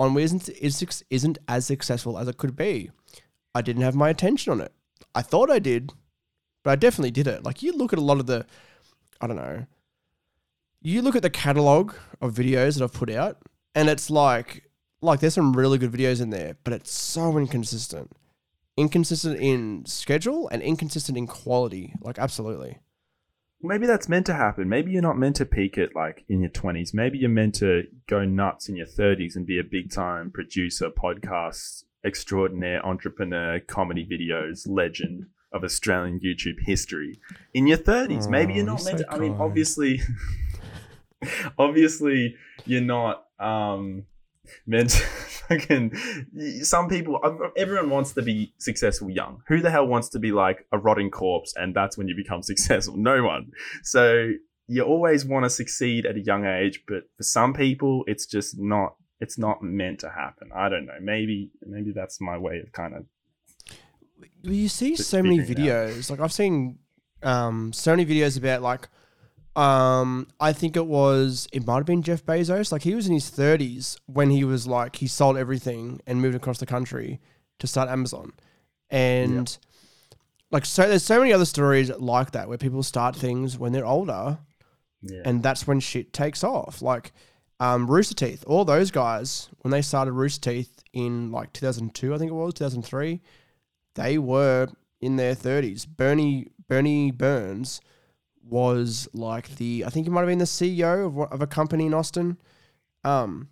[0.00, 2.90] Onwe isn't is, isn't as successful as it could be.
[3.54, 4.72] I didn't have my attention on it.
[5.14, 5.92] I thought I did,
[6.62, 7.44] but I definitely did it.
[7.44, 8.46] Like you look at a lot of the,
[9.20, 9.66] I don't know.
[10.80, 13.38] You look at the catalog of videos that I've put out,
[13.74, 14.67] and it's like,
[15.00, 18.10] like there's some really good videos in there, but it's so inconsistent,
[18.76, 21.94] inconsistent in schedule and inconsistent in quality.
[22.00, 22.78] Like absolutely.
[23.62, 24.68] maybe that's meant to happen.
[24.68, 26.92] Maybe you're not meant to peak it like in your 20s.
[26.94, 30.90] Maybe you're meant to go nuts in your 30s and be a big time producer,
[30.90, 37.18] podcast extraordinaire, entrepreneur, comedy videos, legend of Australian YouTube history
[37.54, 38.28] in your 30s.
[38.28, 39.12] Maybe you're Oh, not you're meant so to.
[39.12, 40.00] I mean, obviously,
[41.58, 44.04] obviously, you're not um,
[44.66, 44.92] meant
[45.48, 45.96] fucking.
[46.62, 47.18] Some people,
[47.56, 49.42] everyone wants to be successful young.
[49.48, 52.42] Who the hell wants to be like a rotting corpse and that's when you become
[52.52, 52.96] successful?
[52.96, 53.52] No one.
[53.82, 54.32] So
[54.66, 58.58] you always want to succeed at a young age, but for some people, it's just
[58.58, 58.94] not.
[59.20, 60.50] It's not meant to happen.
[60.54, 60.98] I don't know.
[61.02, 63.04] Maybe, maybe that's my way of kind of.
[64.42, 66.08] You see so many videos.
[66.08, 66.78] Like I've seen
[67.24, 68.88] um, so many videos about like
[69.58, 72.70] Um, I think it was it might have been Jeff Bezos.
[72.70, 76.36] Like he was in his thirties when he was like he sold everything and moved
[76.36, 77.20] across the country
[77.58, 78.32] to start Amazon,
[78.90, 79.58] and
[80.50, 83.84] like so there's so many other stories like that where people start things when they're
[83.86, 84.38] older
[85.02, 85.22] Yeah.
[85.24, 86.80] and that's when shit takes off.
[86.80, 87.12] Like
[87.60, 92.18] um, Rooster Teeth, all those guys when they started Rooster Teeth in like 2002, I
[92.18, 93.20] think it was 2003,
[93.96, 94.68] they were
[95.00, 95.86] in their 30s.
[95.86, 97.80] Burnie Burnie Burns
[98.48, 101.86] was like the I think he might have been the CEO of of a company
[101.86, 102.38] in Austin.
[103.04, 103.48] Um,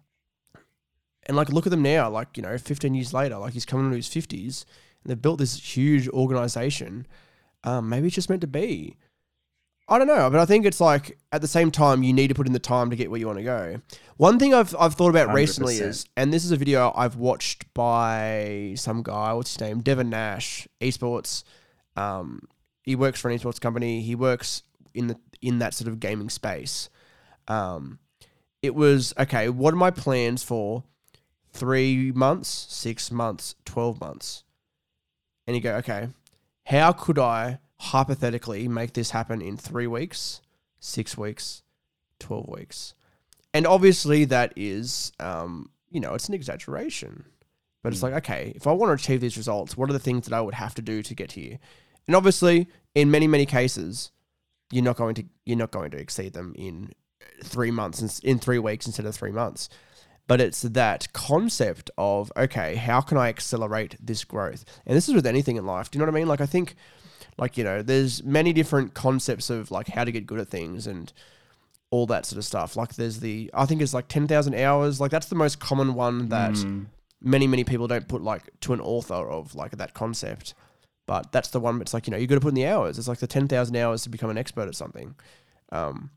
[1.27, 3.87] and like look at them now, like you know, 15 years later, like he's coming
[3.87, 4.65] into his 50s,
[5.03, 7.07] and they've built this huge organization.
[7.65, 8.97] Um, maybe it's just meant to be.
[9.89, 12.35] I don't know, but I think it's like at the same time you need to
[12.35, 13.81] put in the time to get where you want to go.
[14.17, 15.81] One thing I've I've thought about recently 100%.
[15.83, 19.33] is, and this is a video I've watched by some guy.
[19.33, 19.81] What's his name?
[19.81, 21.45] Devin Nash, esports.
[21.97, 22.41] Um,
[22.83, 24.01] he works for an esports company.
[24.01, 24.63] He works
[24.97, 26.89] in the in that sort of gaming space.
[27.49, 27.99] Um,
[28.63, 29.49] it was okay.
[29.49, 30.85] What are my plans for
[31.53, 34.43] three months, six months, twelve months?
[35.47, 36.09] And you go, okay,
[36.65, 40.41] how could I hypothetically make this happen in three weeks,
[40.81, 41.63] six weeks,
[42.19, 42.95] 12 weeks?
[43.55, 47.27] And obviously, that is, um, you know, it's an exaggeration.
[47.83, 48.11] But it's Mm.
[48.11, 50.41] like, okay, if I want to achieve these results, what are the things that I
[50.41, 51.61] would have to do to get here?
[52.09, 54.11] And obviously, in many, many cases,
[54.73, 56.93] you're not going to you're not going to exceed them in
[57.43, 59.69] three months in three weeks instead of three months.
[60.29, 64.65] But it's that concept of okay, how can I accelerate this growth?
[64.85, 65.91] And this is with anything in life.
[65.91, 66.29] Do you know what I mean?
[66.29, 66.75] Like I think,
[67.39, 70.87] like you know, there's many different concepts of like how to get good at things
[70.89, 71.13] and
[71.91, 72.75] all that sort of stuff.
[72.75, 75.01] Like there's the I think it's like ten thousand hours.
[75.01, 76.87] Like that's the most common one that Mm.
[77.21, 80.55] many many people don't put like to an author of like that concept
[81.07, 82.99] but that's the one it's like you know you got to put in the hours.
[82.99, 85.15] It's like the 10,000 hours to become an expert at something.
[85.73, 86.11] Um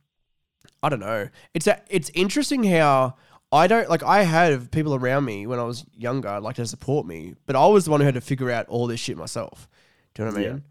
[0.83, 1.29] i don't know.
[1.53, 3.15] It's a, it's interesting how
[3.51, 7.07] i don't like i had people around me when i was younger like to support
[7.07, 9.67] me but i was the one who had to figure out all this shit myself.
[10.13, 10.51] Do you know what i Yeah.
[10.53, 10.63] mean?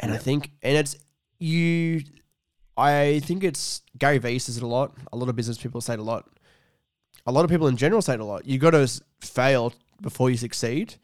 [0.00, 0.96] And i think and it's
[1.38, 2.02] you
[2.76, 4.94] i think it's gary vee says it a lot.
[5.12, 6.28] A lot of business people say it a lot.
[7.26, 8.46] A lot of people in general say it a lot.
[8.46, 8.86] You got to
[9.20, 10.94] fail before you succeed.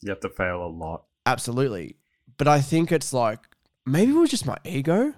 [0.00, 1.04] You have to fail a lot.
[1.28, 1.96] Absolutely.
[2.38, 3.40] But I think it's like
[3.86, 5.12] maybe it was just my ego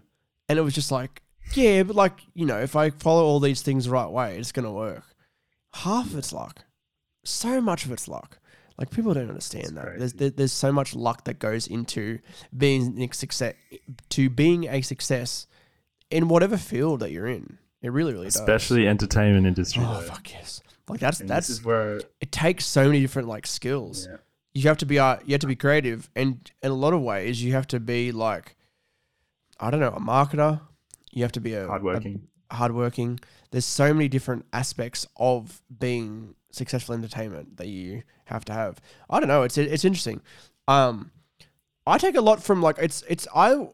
[0.49, 1.23] and it was just like,
[1.55, 4.53] yeah, but like, you know, if I follow all these things the right way, it's
[4.53, 5.05] gonna work.
[5.75, 6.65] Half of it's luck.
[7.25, 8.39] So much of it's luck.
[8.79, 9.83] Like people don't understand It's that.
[9.85, 9.99] crazy.
[9.99, 12.19] There's there, there's so much luck that goes into
[12.57, 13.55] being a success
[14.11, 15.47] to being a success
[16.11, 17.59] in whatever field that you're in.
[17.83, 19.83] It really, really Especially entertainment industry.
[19.83, 19.97] does.
[19.97, 20.07] Oh though.
[20.15, 20.63] fuck yes.
[20.89, 24.17] Like that's And that's this is where it takes so many different like skills yeah.
[24.55, 27.01] You have to be uh, you have to be creative and in a lot of
[27.03, 28.57] ways you have to be like
[29.59, 30.61] i don't know a marketer.
[31.13, 32.29] You have to be a hardworking.
[32.51, 33.21] a hardworking.
[33.51, 38.81] there's so many different aspects of being successful entertainment that you have to have.
[39.09, 40.21] I don't know it's it's interesting.
[40.69, 41.11] Um
[41.87, 43.69] i take a lot from like it's it's i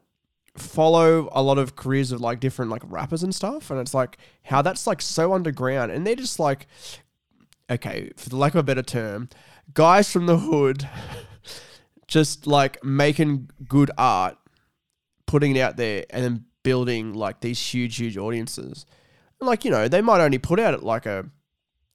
[0.55, 4.17] follow a lot of careers of like different like rappers and stuff and it's like
[4.43, 6.65] how that's like so underground and they're just like
[7.69, 9.29] okay for the lack of a better term
[9.73, 10.87] guys from the hood
[12.07, 14.37] just like making good art
[15.25, 18.85] putting it out there and then building like these huge huge audiences.
[19.39, 21.25] Like you know they might only put out like a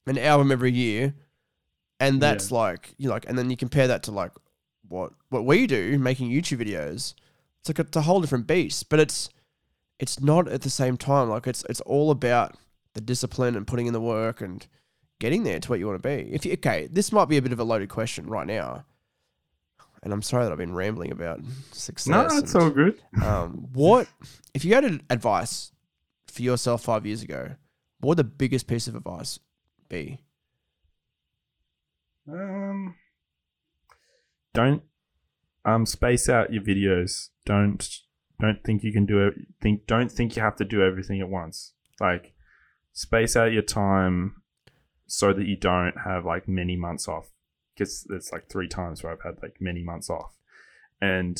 [0.06, 1.14] an album every year
[2.00, 4.32] and that's like you know, like and then you compare that to like
[4.88, 7.14] what what we do making youtube videos
[7.60, 9.30] it's like it's a whole different beast but it's
[10.02, 11.28] it's not at the same time.
[11.28, 12.56] Like it's it's all about
[12.94, 14.66] the discipline and putting in the work and
[15.22, 17.42] getting there to what you want to be if you okay this might be a
[17.42, 18.84] bit of a loaded question right now
[20.02, 21.38] and i'm sorry that i've been rambling about
[21.70, 23.00] success No, it's and- all good.
[23.22, 24.08] um, what
[24.54, 25.70] if you had advice
[26.26, 27.56] for yourself five years ago?
[28.00, 29.38] What would the biggest piece of advice
[29.88, 30.22] be?
[32.30, 32.94] Um,
[34.54, 34.82] don't
[35.64, 37.28] um space out your videos.
[37.44, 37.86] Don't
[38.40, 39.34] don't think you can do it.
[39.60, 41.74] Think don't think you have to do everything at once.
[42.00, 42.32] Like
[42.92, 44.41] space out your time
[45.14, 47.32] so that you don't have like many months off.
[47.74, 50.38] Because it's like three times where I've had like many months off,
[51.02, 51.38] and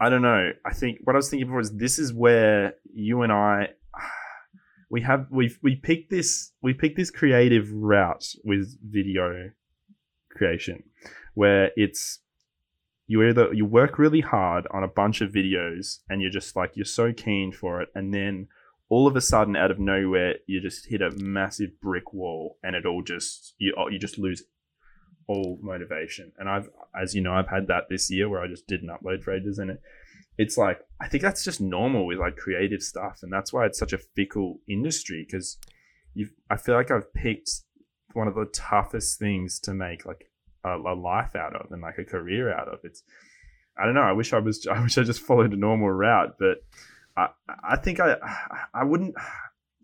[0.00, 0.52] I don't know.
[0.64, 3.70] I think what I was thinking before is this is where you and I
[4.90, 9.50] we have we've we picked this we picked this creative route with video
[10.30, 10.82] creation
[11.34, 12.20] where it's
[13.08, 16.76] you either you work really hard on a bunch of videos and you're just like
[16.76, 18.48] you're so keen for it and then
[18.90, 22.76] all of a sudden out of nowhere you just hit a massive brick wall and
[22.76, 24.42] it all just you oh, you just lose
[25.26, 26.68] all motivation and I've
[27.00, 29.58] as you know I've had that this year where I just didn't upload for ages
[29.58, 29.80] and it
[30.40, 33.78] it's like I think that's just normal with like creative stuff, and that's why it's
[33.78, 35.58] such a fickle industry because
[36.14, 36.28] you.
[36.48, 37.50] I feel like I've picked
[38.14, 40.30] one of the toughest things to make like
[40.64, 42.78] a, a life out of and like a career out of.
[42.84, 43.02] It's
[43.78, 44.00] I don't know.
[44.00, 44.66] I wish I was.
[44.66, 46.64] I wish I just followed a normal route, but
[47.20, 47.28] I
[47.74, 48.16] I think I
[48.74, 49.14] I wouldn't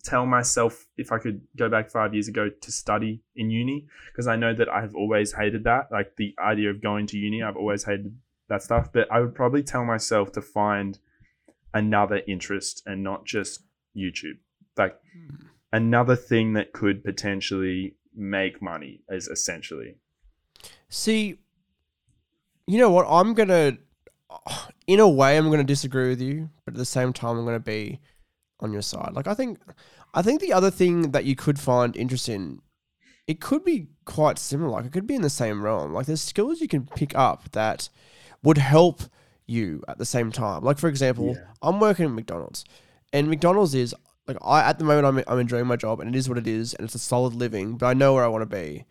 [0.07, 4.29] tell myself if I could go back five years ago to study in uni because
[4.29, 5.89] I know that I've always hated that.
[5.91, 8.17] Like the idea of going to uni, I've always hated
[8.49, 8.93] that stuff.
[8.93, 10.99] But I would probably tell myself to find
[11.75, 13.65] another interest and not just
[13.97, 14.39] YouTube.
[14.77, 15.47] Like hmm.
[15.73, 19.97] another thing that could potentially make money is essentially.
[20.89, 21.41] See,
[22.67, 23.07] you know what?
[23.09, 23.79] I'm gonna,
[24.87, 27.61] in a way, I'm gonna disagree with you, but at the same time, I'm gonna
[27.61, 28.01] be
[28.61, 29.13] on your side.
[29.13, 29.59] Like I think,
[30.15, 32.63] I think the other thing that you could find interesting,
[33.27, 34.71] it could be quite similar.
[34.71, 35.93] Like it could be in the same realm.
[35.93, 37.89] Like there's skills you can pick up that
[38.43, 39.03] would help
[39.47, 40.63] you at the same time.
[40.63, 41.45] Like for example, Yeah.
[41.63, 42.65] I'm working at McDonald's,
[43.13, 43.95] and McDonald's is
[44.27, 46.47] like I at the moment I'm I'm enjoying my job, and it is what it
[46.47, 47.77] is, and it's a solid living.
[47.77, 48.85] But I know where I want to be.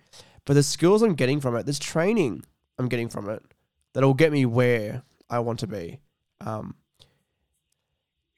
[0.45, 2.43] But the skills I'm getting from it, there's training
[2.77, 3.41] I'm getting from it
[3.93, 5.99] that'll get me where I want to be.
[6.41, 6.75] Um,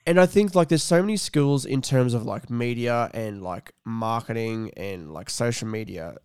[0.05, 3.73] and I think like there's so many skills in terms of like media and like
[3.85, 6.15] marketing and like social media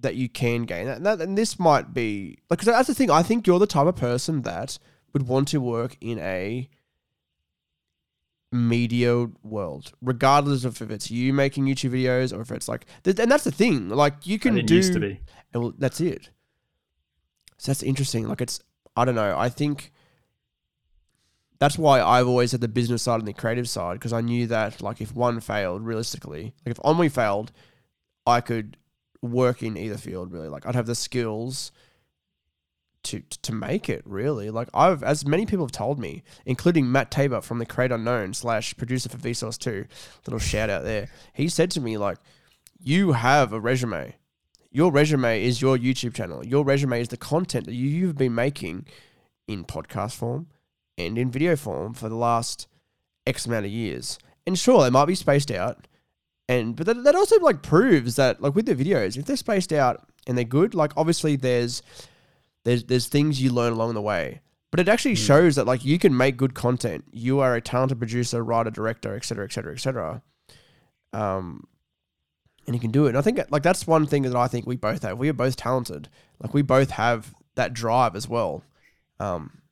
[0.00, 0.88] that you can gain.
[0.88, 3.10] And, that, and this might be like 'cause that's the thing.
[3.10, 4.78] I think you're the type of person that
[5.12, 6.68] would want to work in a
[8.50, 13.30] media world, regardless of if it's you making YouTube videos or if it's like, and
[13.30, 13.88] that's the thing.
[13.90, 14.74] Like you can do.
[14.74, 15.20] used to be.
[15.52, 16.30] And well, that's it.
[17.58, 18.26] So that's interesting.
[18.26, 18.60] Like it's,
[18.98, 19.38] I don't know.
[19.38, 19.92] I think
[21.60, 24.48] that's why I've always had the business side and the creative side because I knew
[24.48, 27.52] that like if one failed, realistically, like if Omni failed,
[28.26, 28.76] I could
[29.22, 30.32] work in either field.
[30.32, 31.70] Really, like I'd have the skills
[33.04, 34.02] to to make it.
[34.04, 37.92] Really, like I've as many people have told me, including Matt Tabor from the Create
[37.92, 39.86] Unknown slash producer for Vsauce Two.
[40.26, 41.08] Little shout out there.
[41.32, 42.18] He said to me like,
[42.80, 44.16] "You have a resume."
[44.70, 46.44] Your resume is your YouTube channel.
[46.44, 48.86] Your resume is the content that you, you've been making
[49.46, 50.48] in podcast form
[50.96, 52.68] and in video form for the last
[53.26, 54.18] X amount of years.
[54.46, 55.86] And sure, they might be spaced out.
[56.48, 59.72] And but that, that also like proves that like with the videos, if they're spaced
[59.72, 61.82] out and they're good, like obviously there's
[62.64, 64.40] there's there's things you learn along the way.
[64.70, 67.04] But it actually shows that like you can make good content.
[67.10, 70.22] You are a talented producer, writer, director, etc., cetera, etc., cetera,
[71.12, 71.28] etc.
[71.36, 71.64] Um,
[72.68, 73.08] and you can do it.
[73.10, 75.18] And I think like that's one thing that I think we both have.
[75.18, 76.08] We are both talented.
[76.38, 78.62] Like we both have that drive as well.
[79.18, 79.62] Um,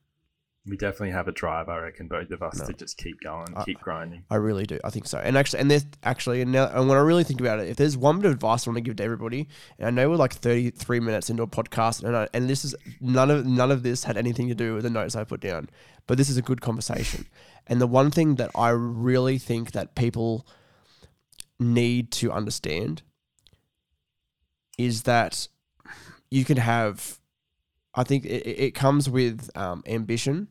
[0.65, 2.65] We definitely have a drive, I reckon, both of us No.
[2.65, 4.23] to just keep going, I- keep grinding.
[4.29, 4.79] I really do.
[4.83, 5.17] I think so.
[5.19, 7.77] And actually, and there's actually, and, now, and when I really think about it, if
[7.77, 9.47] there's one bit of advice I want to give to everybody,
[9.79, 12.75] and I know we're like 33 minutes into a podcast, and I, and this is
[12.99, 15.69] none of none of this had anything to do with the notes I put down,
[16.07, 17.27] but this is a good conversation.
[17.67, 20.45] And the one thing that I really think that people
[21.59, 23.01] need to understand
[24.77, 25.47] is that
[26.29, 27.19] you can have.
[27.95, 30.49] I think it, it comes with um, ambition.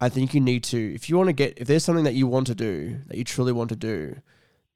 [0.00, 2.26] I think you need to, if you want to get, if there's something that you
[2.26, 4.16] want to do, that you truly want to do,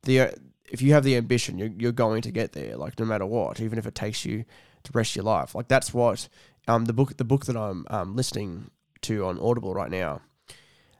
[0.05, 0.33] the
[0.69, 3.61] if you have the ambition, you're, you're going to get there, like no matter what,
[3.61, 4.45] even if it takes you
[4.85, 5.55] the rest of your life.
[5.55, 6.29] Like that's what
[6.69, 8.71] um the book the book that I'm um, listening
[9.03, 10.23] to on Audible right now.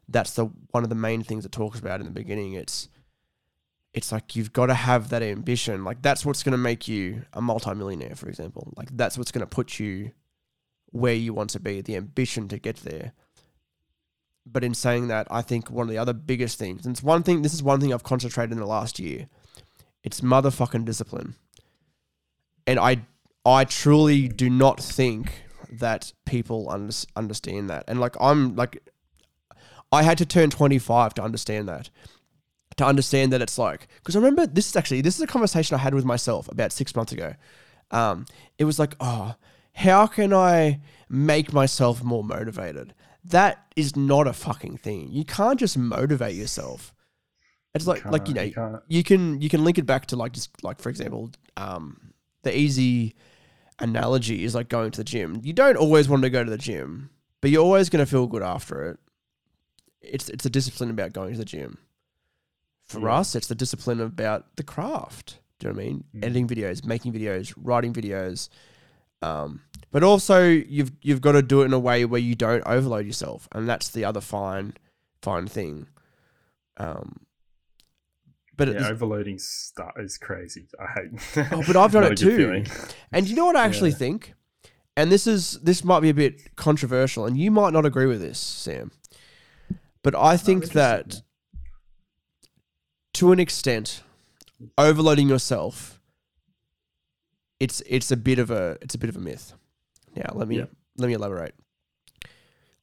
[0.09, 2.53] That's the one of the main things it talks about in the beginning.
[2.53, 2.89] It's
[3.97, 5.83] it's like you've got to have that ambition.
[5.83, 8.73] Like that's what's going to make you a multimillionaire, for example.
[8.77, 10.13] Like that's what's going to put you
[10.91, 11.81] where you want to be.
[11.81, 13.15] The ambition to get there.
[14.45, 17.23] But in saying that, I think one of the other biggest things, and it's one
[17.23, 19.29] thing, this is one thing I've concentrated in the last year,
[20.05, 21.35] it's motherfucking discipline.
[22.67, 22.99] And I,
[23.47, 25.33] I truly do not think
[25.73, 27.85] that people under, understand that.
[27.89, 28.87] And like, I'm like,
[29.91, 31.89] I had to turn 25 to understand that.
[32.77, 35.75] To understand that it's like, because I remember this is actually, this is a conversation
[35.75, 37.35] I had with myself about six months ago.
[37.91, 38.27] Um,
[38.59, 39.35] it was like, oh,
[39.73, 42.95] how can I make myself more motivated?
[43.25, 45.09] That is not a fucking thing.
[45.11, 46.95] You can't just motivate yourself.
[47.75, 48.83] It's like like you know can't.
[48.89, 52.13] you can you can link it back to like just like for example, um,
[52.43, 53.15] the easy
[53.79, 55.41] analogy is like going to the gym.
[55.43, 57.11] You don't always want to go to the gym,
[57.43, 58.99] but you're always going to feel good after it.
[60.01, 61.79] It's it's a discipline about going to the gym.
[62.89, 63.15] For Yeah.
[63.17, 65.41] us, it's the discipline about the craft.
[65.59, 66.05] Do you know what I mean?
[66.15, 66.25] Mm.
[66.25, 68.49] Editing videos, making videos, writing videos.
[69.23, 72.63] Um, but also you've you've got to do it in a way where you don't
[72.67, 74.75] overload yourself, and that's the other fine
[75.23, 75.89] fine thing.
[76.77, 77.21] Um,
[78.57, 80.69] but Yeah, overloading stuff is crazy.
[80.79, 81.47] I hate.
[81.53, 82.37] Oh, but I've done it too.
[82.37, 82.67] feeling.
[83.13, 83.97] And you know what I actually Yeah.
[83.97, 84.35] think?
[84.97, 88.21] And this is this might be a bit controversial, and you might not agree with
[88.21, 88.93] this, Sam.
[90.03, 91.23] But I think interesting, that
[93.17, 94.03] to an extent,
[94.79, 96.01] overloading yourself,
[97.59, 99.55] it's it's a bit of a it's a bit of a myth.
[100.15, 100.67] Now let me Yeah.
[100.97, 101.55] let me elaborate.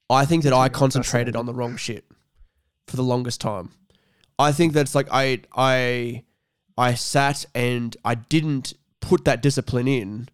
[0.10, 2.06] I think that I concentrated on the wrong shit
[2.88, 3.72] for the longest time.
[4.40, 6.24] I think that's like I I
[6.78, 10.30] I sat and I didn't put that discipline in.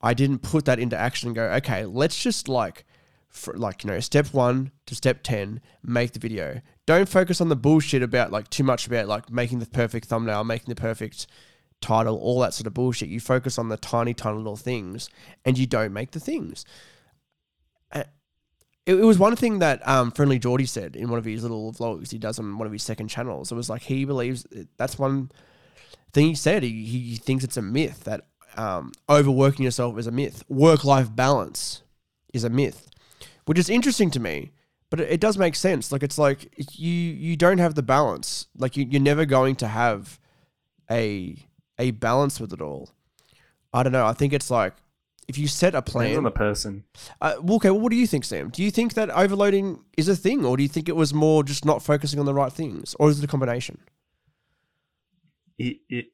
[0.00, 2.84] I didn't put that into action and go, okay, let's just like
[3.28, 7.48] for like you know step one to step 10 make the video don't focus on
[7.48, 11.26] the bullshit about like too much about like making the perfect thumbnail making the perfect
[11.82, 13.08] title all that sort of bullshit.
[13.08, 15.10] You focus on the tiny tiny little things
[15.44, 16.64] and you don't make the things.
[18.84, 22.10] It, it was one thing that um, friendlyjordies said in one of his little vlogs
[22.10, 23.52] he does on one of his second channels.
[23.52, 25.30] It was like he believes that's one
[26.12, 26.62] thing he said.
[26.62, 28.26] He, he thinks it's a myth that
[28.56, 30.42] um, overworking yourself is a myth.
[30.48, 31.82] Work-life balance
[32.32, 32.88] is a myth
[33.44, 34.52] which is interesting to me
[34.92, 38.46] but it, it does make sense like it's like you you don't have the balance
[38.56, 40.20] like you, you're never going to have
[40.90, 41.36] a
[41.78, 42.90] a balance with it all
[43.72, 44.74] i don't know i think it's like
[45.28, 46.84] if you set a Depends plan on the person.
[47.20, 50.08] uh, well, okay well, what do you think sam do you think that overloading is
[50.08, 52.52] a thing or do you think it was more just not focusing on the right
[52.52, 53.78] things or is it a combination
[55.58, 56.06] It it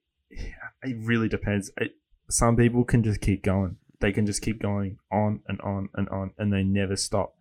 [0.82, 1.70] it really depends.
[1.78, 1.92] It,
[2.30, 3.76] some people can just keep going.
[4.00, 7.34] They can just keep going on and on and on, and they never stop.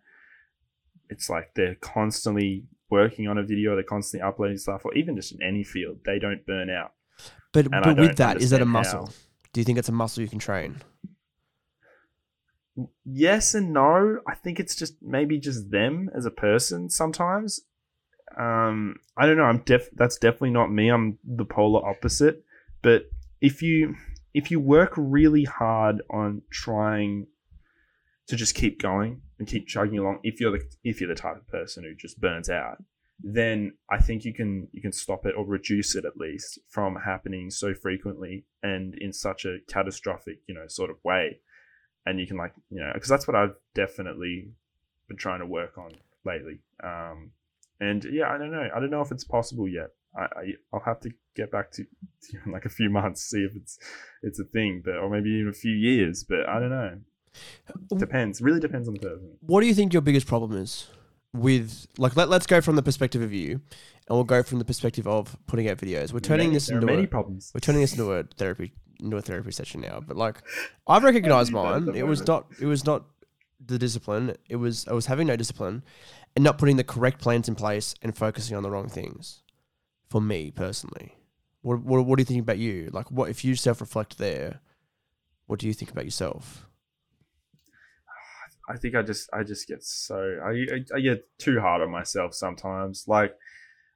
[1.10, 5.32] It's like they're constantly working on a video, they're constantly uploading stuff, or even just
[5.32, 6.92] in any field, they don't burn out.
[7.52, 9.12] but, And but with that is that a muscle how.
[9.52, 10.80] do you think it's a muscle you can train
[13.04, 14.20] yes and no.
[14.26, 17.60] I think it's just maybe just them as a person sometimes.
[18.38, 19.44] Um, I don't know.
[19.44, 19.88] I'm def.
[19.94, 20.88] That's definitely not me.
[20.88, 22.44] I'm the polar opposite.
[22.82, 23.96] But if you
[24.34, 27.26] if you work really hard on trying
[28.28, 31.36] to just keep going and keep chugging along, if you're the if you're the type
[31.36, 32.82] of person who just burns out,
[33.20, 36.96] then I think you can you can stop it or reduce it at least from
[37.04, 41.40] happening so frequently and in such a catastrophic you know sort of way
[42.06, 44.50] and you can like you know because that's what I've definitely
[45.08, 45.90] been trying to work on
[46.24, 46.60] lately.
[46.82, 47.32] Um,
[47.80, 48.68] and yeah, I don't know.
[48.74, 49.90] I don't know if it's possible yet.
[50.16, 53.54] I, I I'll have to get back to, to like a few months see if
[53.56, 53.78] it's
[54.22, 56.24] it's a thing, but or maybe even a few years.
[56.28, 56.98] But I don't know.
[57.96, 58.40] Depends.
[58.40, 59.30] Really depends on the person.
[59.40, 60.88] what do you think your biggest problem is
[61.32, 64.64] with like let, let's go from the perspective of you and we'll go from the
[64.64, 66.12] perspective of putting out videos.
[66.12, 67.50] We're turning Many- this into many a, problems.
[67.54, 70.42] we're turning this into a therapy into a therapy session now but like
[70.88, 73.04] i've recognized do that at mine it was not it was not
[73.64, 74.34] the discipline.
[74.48, 75.84] It was i was having no discipline
[76.34, 79.42] and not putting the correct plans in place and focusing on the wrong things
[80.08, 81.14] for me personally.
[81.62, 82.88] What, what, what do you think about you?
[82.92, 84.60] Like what if you self-reflect there
[85.46, 86.66] what do you think about yourself
[88.68, 92.34] I think I just I just get so I, I get too hard on myself
[92.34, 93.04] sometimes.
[93.08, 93.34] Like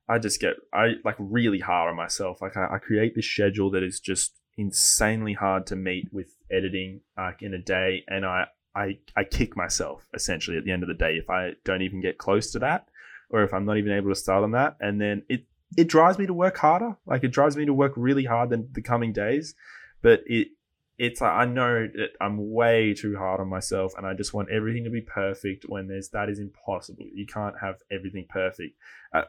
[0.08, 2.40] I just get I like really hard on myself.
[2.40, 7.00] Like I, I create this schedule that is just insanely hard to meet with editing
[7.16, 10.88] like in a day, and I I I kick myself essentially at the end of
[10.88, 12.88] the day if I don't even get close to that,
[13.30, 15.44] or if I'm not even able to start on that, and then it
[15.76, 16.96] it drives me to work harder.
[17.06, 19.54] Like it drives me to work really hard than the coming days,
[20.02, 20.48] but it
[20.98, 24.50] it's like I know that I'm way too hard on myself and I just want
[24.50, 27.06] everything to be perfect when there's that is impossible.
[27.14, 28.76] You can't have everything perfect.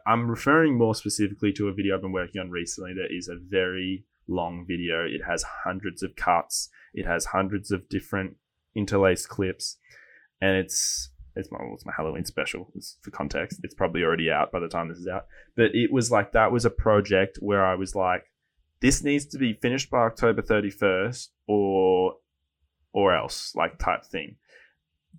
[0.06, 3.36] I'm referring more specifically to a video I've been working on recently that is a
[3.36, 5.04] very long video.
[5.04, 8.36] It has hundreds of cuts, it has hundreds of different
[8.74, 9.76] interlaced clips,
[10.40, 12.70] and it's it's my, it's my Halloween special.
[12.76, 15.26] It's for context, it's probably already out by the time this is out.
[15.56, 18.24] But it was like that was a project where I was like,
[18.80, 22.16] this needs to be finished by October 31st or
[22.92, 24.36] or else like type thing.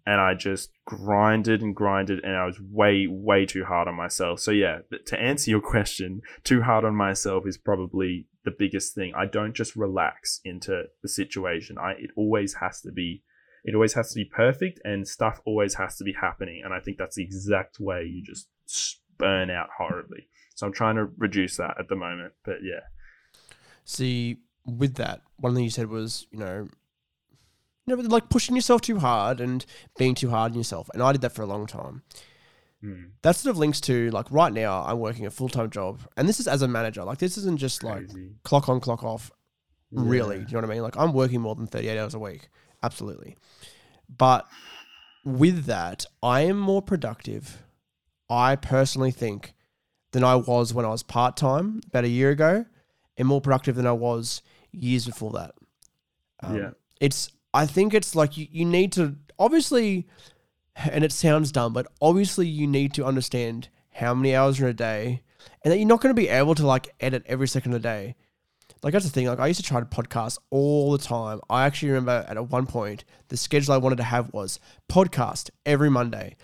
[0.06, 4.39] And I just grinded and grinded and I was way way too hard on myself.
[4.39, 9.14] So yeah, to answer your question, too hard on myself is probably the biggest thing.
[9.16, 11.78] I don't just relax into the situation.
[11.78, 13.24] I it always has to be
[13.64, 16.80] it always has to be perfect and stuff always has to be happening and I
[16.80, 18.47] think that's the exact way you just
[19.18, 20.28] burn out horribly.
[20.56, 22.82] So I'm trying to reduce that at the moment, but yeah.
[23.86, 26.67] See, with that, one thing you said was, you know,
[27.86, 29.63] you know, like pushing yourself too hard and
[29.97, 30.89] being too hard on yourself.
[30.93, 32.01] And I did that for a long time.
[32.81, 33.03] Hmm.
[33.21, 36.27] That sort of links to like right now, I'm working a full time job, and
[36.27, 37.03] this is as a manager.
[37.03, 38.31] Like this isn't just like Crazy.
[38.43, 39.31] clock on, clock off.
[39.91, 40.41] Really, Yeah.
[40.43, 40.83] do you know what I mean?
[40.83, 42.49] Like I'm working more than 38 hours a week,
[42.83, 43.38] absolutely.
[44.09, 44.47] But
[45.23, 47.63] with that, I am more productive.
[48.29, 49.53] I personally think
[50.11, 52.65] than I was when I was part time about a year ago,
[53.18, 54.41] and more productive than I was
[54.72, 55.51] years before that.
[56.41, 56.70] Um, Yeah.
[56.99, 57.32] it's.
[57.53, 60.07] I think it's like you, you need to obviously,
[60.91, 64.74] and it sounds dumb, but obviously you need to understand how many hours in a
[64.74, 65.22] day,
[65.63, 67.88] and that you're not going to be able to like edit every second of the
[67.88, 68.16] day.
[68.84, 69.28] Like that's the thing.
[69.28, 71.39] Like I used to try to podcast all the time.
[71.49, 74.59] I actually remember at one point the schedule I wanted to have was
[74.89, 76.36] podcast every Monday,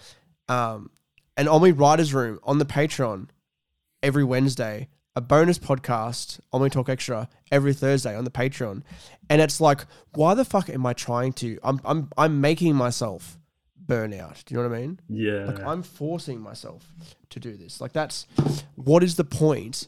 [0.47, 0.91] um,
[1.35, 3.27] and on my writers' room on the Patreon
[4.01, 8.83] every Wednesday, a bonus podcast on my Talk Extra every Thursday on the Patreon,
[9.29, 11.59] and it's like, why the fuck am I trying to?
[11.63, 13.37] I'm I'm I'm making myself
[13.75, 14.43] burn out.
[14.45, 14.99] Do you know what I mean?
[15.09, 15.45] Yeah.
[15.45, 16.93] Like I'm forcing myself
[17.29, 17.81] to do this.
[17.81, 18.25] Like that's
[18.75, 19.87] what is the point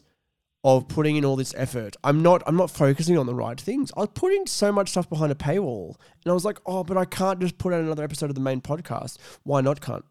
[0.62, 1.96] of putting in all this effort?
[2.04, 3.92] I'm not I'm not focusing on the right things.
[3.96, 6.96] I was putting so much stuff behind a paywall and I was like, "Oh, but
[6.96, 9.18] I can't just put out another episode of the main podcast.
[9.42, 10.02] Why not, cunt?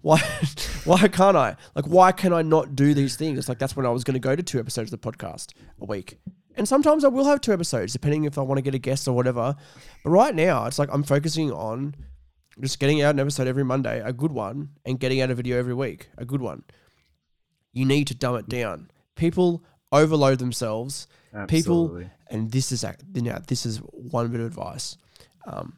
[0.00, 0.18] Why
[0.84, 1.56] why can't I?
[1.74, 3.38] Like why can I not do these things?
[3.38, 5.52] It's like that's when I was going to go to two episodes of the podcast
[5.80, 6.18] a week.
[6.56, 9.08] And sometimes I will have two episodes depending if I want to get a guest
[9.08, 9.56] or whatever.
[10.04, 11.94] But right now, it's like I'm focusing on
[12.60, 15.58] just getting out an episode every Monday, a good one, and getting out a video
[15.58, 16.62] every week, a good one.
[17.72, 18.90] You need to dumb it down.
[19.16, 21.08] People overload themselves.
[21.48, 24.96] People, and this is now this is one bit of advice
[25.46, 25.76] um,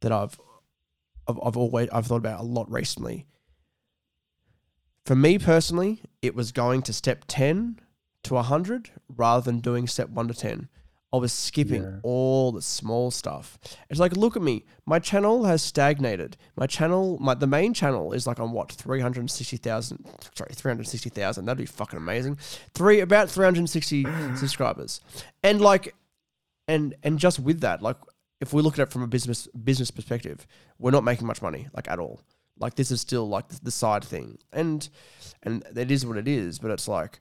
[0.00, 0.36] that I've,
[1.28, 3.26] I've I've always I've thought about a lot recently.
[5.04, 7.80] For me personally, it was going to step ten
[8.24, 10.68] to hundred rather than doing step one to ten.
[11.12, 11.98] I was skipping Yeah.
[12.02, 13.56] all the small stuff.
[13.88, 14.64] It's like, look at me.
[14.84, 16.36] My channel has stagnated.
[16.56, 20.04] My channel, my the main channel is like on what three hundred sixty thousand.
[20.34, 21.44] Sorry, three hundred sixty thousand.
[21.46, 22.38] That'd be fucking amazing.
[22.74, 24.04] Three about three hundred sixty
[24.36, 25.00] subscribers,
[25.44, 25.94] and like,
[26.66, 27.96] and and just with that, like,
[28.40, 30.46] if we look at it from a business business perspective,
[30.78, 32.20] we're not making much money, like at all.
[32.58, 34.88] Like this is still like the side thing, and
[35.42, 36.58] and it is what it is.
[36.58, 37.20] But it's like,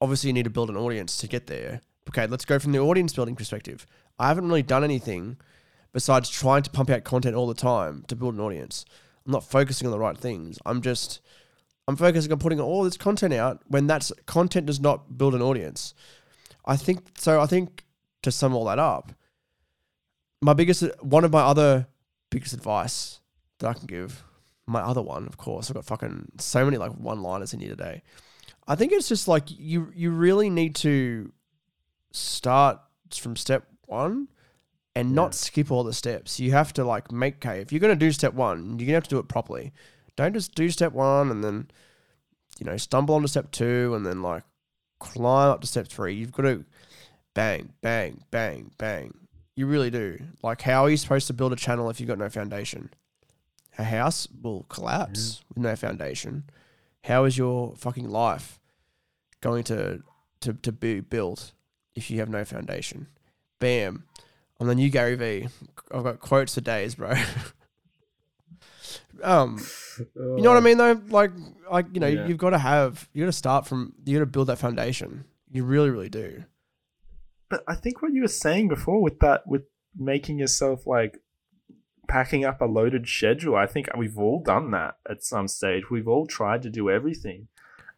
[0.00, 1.80] obviously, you need to build an audience to get there.
[2.08, 3.86] Okay, let's go from the audience building perspective.
[4.18, 5.38] I haven't really done anything
[5.92, 8.84] besides trying to pump out content all the time to build an audience.
[9.24, 10.58] I'm not focusing on the right things.
[10.64, 11.20] I'm just
[11.88, 15.42] I'm focusing on putting all this content out when that's content does not build an
[15.42, 15.94] audience.
[16.64, 17.40] I think so.
[17.40, 17.84] I think
[18.22, 19.12] to sum all that up,
[20.46, 21.88] my biggest one of my other
[22.30, 23.18] biggest advice
[23.58, 24.22] that I can give,
[24.64, 27.70] my other one, of course, I've got fucking so many like one liners in here
[27.70, 28.02] today.
[28.68, 31.32] I think it's just like you you really need to
[32.12, 32.78] start
[33.12, 34.28] from step one
[34.94, 36.38] and not skip all the steps.
[36.38, 39.04] You have to like make okay, if you're gonna do step one, you're gonna have
[39.04, 39.72] to do it properly.
[40.14, 41.68] Don't just do step one and then
[42.60, 44.44] you know stumble onto step two and then like
[45.00, 46.14] climb up to step three.
[46.14, 46.64] You've got to
[47.34, 49.25] bang, bang, bang, bang.
[49.56, 50.18] You really do.
[50.42, 52.90] Like, how are you supposed to build a channel if you've got no foundation?
[53.78, 56.44] A house will collapse with no foundation.
[57.04, 58.60] How is your fucking life
[59.40, 60.02] going to
[60.40, 61.52] to, to be built
[61.94, 63.08] if you have no foundation?
[63.58, 64.04] Bam.
[64.60, 65.48] I'm the new Gary V.
[65.92, 67.14] I've got quotes for days, bro.
[69.22, 69.58] um,
[70.14, 71.00] you know what I mean though?
[71.08, 71.32] Like
[71.70, 72.26] like, you know, Yeah.
[72.26, 75.24] you've got to have you got to start from you got to build that foundation.
[75.50, 76.44] You really, really do.
[77.48, 79.62] But I think what you were saying before with that, with
[79.96, 81.18] making yourself like
[82.08, 85.90] packing up a loaded schedule, I think we've all done that at some stage.
[85.90, 87.48] We've all tried to do everything.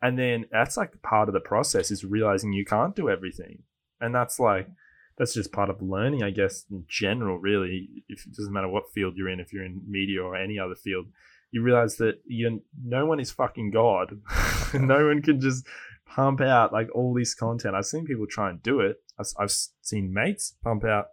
[0.01, 3.62] And then that's like part of the process is realizing you can't do everything.
[4.01, 4.68] And that's like,
[5.16, 8.05] that's just part of learning, I guess, in general, really.
[8.09, 10.76] If it doesn't matter what field you're in, if you're in media or any other
[10.76, 11.07] field,
[11.51, 14.20] you realize that you no one is fucking God.
[14.74, 15.66] no one can just
[16.09, 17.74] pump out like all this content.
[17.74, 19.02] I've seen people try and do it.
[19.18, 19.52] I've, I've
[19.82, 21.09] seen mates pump out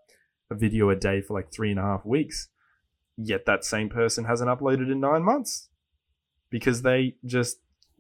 [0.50, 2.50] a video a day for like three and a half weeks.
[3.18, 5.70] Yet that same person hasn't uploaded in nine months
[6.50, 7.58] because they just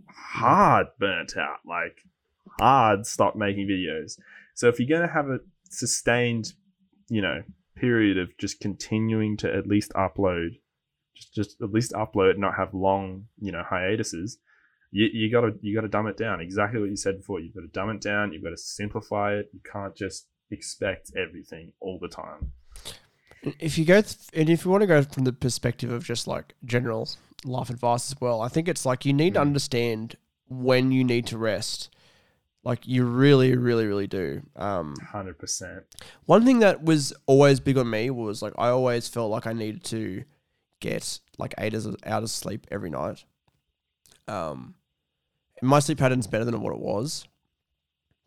[0.08, 2.00] hard burnt out, like
[2.60, 4.20] hard stopped making videos.
[4.54, 5.40] So if you're going to have a
[5.70, 6.54] sustained,
[7.10, 7.44] you know,
[7.76, 10.60] period of just continuing to at least upload,
[11.16, 14.38] just, just at least upload, not have long, you know, hiatuses,
[14.98, 16.40] you, you gotta you gotta dumb it down.
[16.40, 17.40] Exactly what you said before.
[17.42, 18.32] You've got to dumb it down.
[18.32, 19.50] You've got to simplify it.
[19.54, 22.54] You can't just expect everything all the time.
[23.60, 26.28] If you go th- and if you want to go from the perspective of just
[26.28, 27.10] like general
[27.44, 29.48] life advice as well, I think it's like you need to Mm.
[29.50, 30.16] understand
[30.48, 31.90] when you need to rest.
[32.64, 34.42] Like you really, really, really do.
[34.56, 35.84] Um, Hundred percent.
[36.26, 39.54] One thing that was always big on me was like I always felt like I
[39.54, 40.24] needed to
[40.80, 43.24] get like eight hours hours of sleep every night.
[44.28, 44.74] Um,
[45.62, 47.28] my sleep pattern's better than what it was.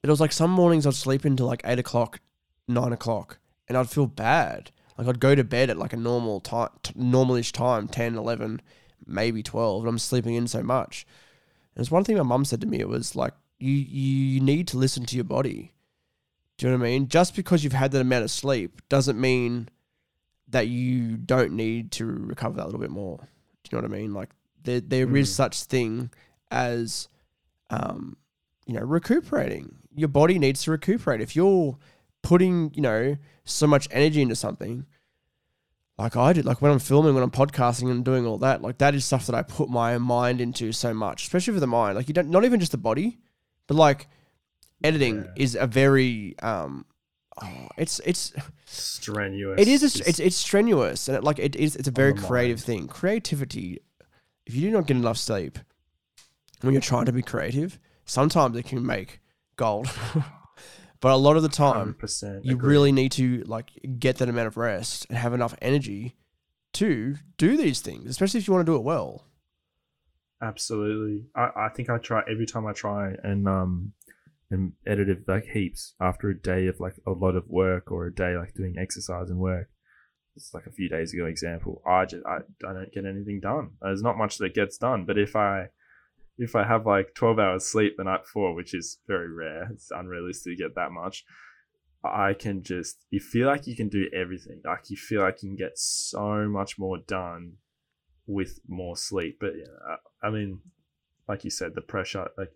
[0.00, 2.20] But it was like some mornings I'd sleep into like eight o'clock,
[2.66, 4.70] nine o'clock, and I'd feel bad.
[4.96, 8.60] Like I'd go to bed at like a normal time, t- normalish time, 10, 11,
[9.06, 11.06] maybe 12, and I'm sleeping in so much.
[11.74, 12.80] And it's one thing my mum said to me.
[12.80, 15.72] It was like, you, you need to listen to your body.
[16.56, 17.08] Do you know what I mean?
[17.08, 19.68] Just because you've had that amount of sleep doesn't mean
[20.48, 23.18] that you don't need to recover that a little bit more.
[23.18, 24.14] Do you know what I mean?
[24.14, 24.30] Like
[24.64, 25.34] there there is Mm.
[25.34, 26.10] such thing
[26.50, 27.08] as
[27.70, 28.16] um
[28.66, 31.76] you know recuperating your body needs to recuperate if you're
[32.22, 34.86] putting you know so much energy into something
[35.98, 38.78] like I did like when I'm filming when I'm podcasting and doing all that like
[38.78, 41.96] that is stuff that I put my mind into so much especially for the mind
[41.96, 43.18] like you don't not even just the body
[43.66, 44.08] but like
[44.84, 45.30] editing Yeah.
[45.36, 46.86] is a very um
[47.42, 48.32] oh, it's it's
[48.66, 49.60] Strenuous.
[49.60, 49.82] it is.
[49.82, 51.74] A, it's it's strenuous, and it, like it is.
[51.74, 52.64] It's a very creative mind.
[52.66, 52.86] thing.
[52.86, 53.78] Creativity.
[54.44, 55.58] If you do not get enough sleep
[56.60, 59.20] when you're trying to be creative, sometimes it can make
[59.56, 59.88] gold.
[61.00, 61.96] but a lot of the time,
[62.42, 62.68] you agree.
[62.68, 66.16] really need to like get that amount of rest and have enough energy
[66.74, 69.24] to do these things, especially if you want to do it well.
[70.40, 71.26] Absolutely.
[71.34, 73.92] I, I think I try every time I try and um
[74.50, 78.06] and edit it like heaps after a day of like a lot of work or
[78.06, 79.68] a day like doing exercise and work.
[80.36, 81.82] It's like a few days ago example.
[81.86, 83.70] I just I, I don't get anything done.
[83.82, 85.04] There's not much that gets done.
[85.04, 85.68] But if I
[86.38, 89.90] if I have like twelve hours sleep the night before, which is very rare, it's
[89.90, 91.24] unrealistic to get that much.
[92.04, 94.60] I can just you feel like you can do everything.
[94.64, 97.54] Like you feel like you can get so much more done
[98.26, 99.38] with more sleep.
[99.40, 100.60] But yeah, I, I mean,
[101.26, 102.52] like you said, the pressure, like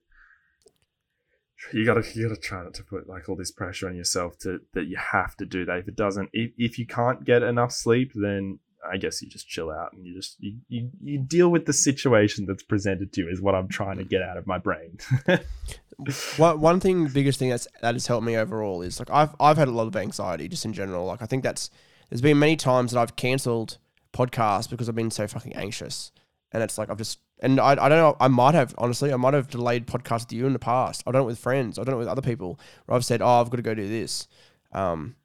[1.72, 4.60] you gotta you gotta try not to put like all this pressure on yourself to
[4.74, 5.78] that you have to do that.
[5.78, 8.60] If it doesn't, if, if you can't get enough sleep, then
[8.90, 11.72] I guess you just chill out and you just you, you, you deal with the
[11.72, 14.98] situation that's presented to you is what I'm trying to get out of my brain.
[16.36, 19.56] one one thing, biggest thing that's that has helped me overall is like I've I've
[19.56, 21.06] had a lot of anxiety just in general.
[21.06, 21.70] Like I think that's
[22.10, 23.78] there's been many times that I've cancelled
[24.12, 26.12] podcasts because I've been so fucking anxious,
[26.50, 29.16] and it's like I've just and I, I don't know I might have honestly I
[29.16, 31.02] might have delayed podcasts with you in the past.
[31.06, 31.78] I've done it with friends.
[31.78, 33.88] I've done it with other people where I've said oh I've got to go do
[33.88, 34.28] this.
[34.72, 35.16] Um,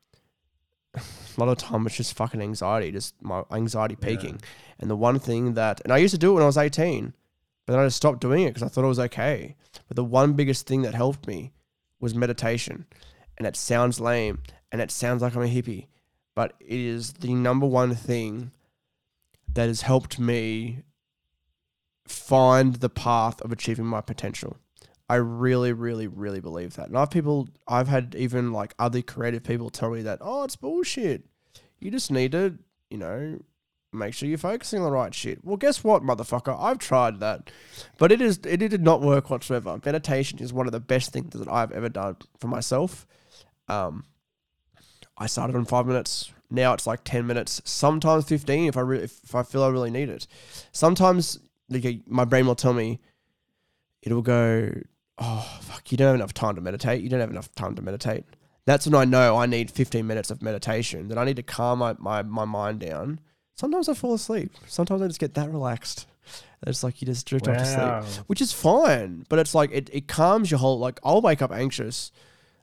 [0.98, 4.42] a lot of time it's just fucking anxiety, just my anxiety peaking.
[4.80, 7.14] And the one thing that and I used to do it when I was 18,
[7.66, 9.56] but then I just stopped doing it because I thought it was okay.
[9.88, 11.54] But the one biggest thing that helped me
[12.00, 12.86] was meditation.
[13.38, 14.42] And it sounds lame
[14.72, 15.88] and it sounds like I'm a hippie,
[16.36, 18.52] but it is the number one thing
[19.54, 20.84] that has helped me
[22.08, 24.58] find the path of achieving my potential.
[25.10, 26.88] I really, really, really believe that.
[26.88, 30.58] And I've people I've had even like other creative people tell me that, oh, it's
[30.58, 31.24] bullshit.
[31.80, 32.58] You just need to,
[32.90, 33.40] you know,
[33.94, 35.46] make sure you're focusing on the right shit.
[35.46, 36.58] Well, guess what, motherfucker?
[36.60, 37.50] I've tried that.
[37.98, 39.80] But it is it did not work whatsoever.
[39.86, 43.08] Meditation is one of the best things that I've ever done for myself.
[43.70, 44.04] Um,
[45.18, 46.34] I started on five minutes.
[46.50, 47.62] Now it's like ten minutes.
[47.64, 50.28] Sometimes fifteen if I if I feel I really need it.
[50.74, 51.40] Sometimes
[51.70, 53.00] like, my brain will tell me
[54.02, 54.72] it'll go.
[55.20, 55.92] Oh fuck!
[55.92, 57.02] You don't have enough time to meditate.
[57.02, 58.26] You don't have enough time to meditate.
[58.66, 61.08] That's when I know I need 15 minutes of meditation.
[61.08, 63.22] That I need to calm my, my, my mind down.
[63.56, 64.52] Sometimes I fall asleep.
[64.68, 66.06] Sometimes I just get that relaxed.
[66.66, 69.26] It's like you just drift off to sleep which is fine.
[69.30, 72.12] But it's like it, it calms your whole like I'll wake up anxious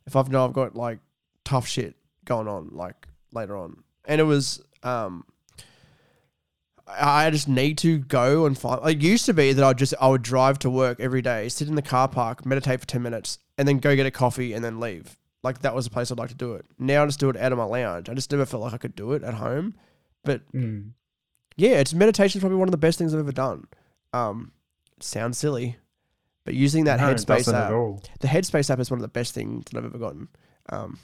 [0.06, 0.98] if I've know I've got like
[1.44, 3.82] tough shit going on like later on.
[4.04, 5.24] And it was um
[6.86, 8.86] I just need to go and find.
[8.88, 11.68] It used to be that I just I would drive to work every day, sit
[11.68, 14.62] in the car park, meditate for ten minutes, and then go get a coffee and
[14.64, 15.16] then leave.
[15.42, 16.66] Like that was the place I'd like to do it.
[16.78, 18.08] Now I just do it out of my lounge.
[18.08, 19.74] I just never felt like I could do it at home.
[20.24, 20.90] But Mm.
[21.56, 23.66] yeah, it's meditation is probably one of the best things I've ever done.
[24.12, 24.52] Um,
[25.00, 25.76] sounds silly,
[26.44, 27.70] but using that No, Headspace app,
[28.20, 30.28] the Headspace app is one of the best things that I've ever gotten.
[30.70, 30.98] Um,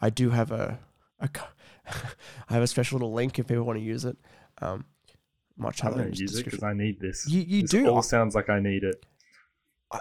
[0.00, 0.78] I do have a,
[1.20, 1.28] a
[2.48, 4.16] I have a special little link if people want to use it.
[4.62, 4.84] Um,
[5.76, 6.62] try I'm gonna in use it because.
[6.62, 7.28] I need this.
[7.28, 7.86] You you This do.
[7.88, 9.04] all sounds like I need it.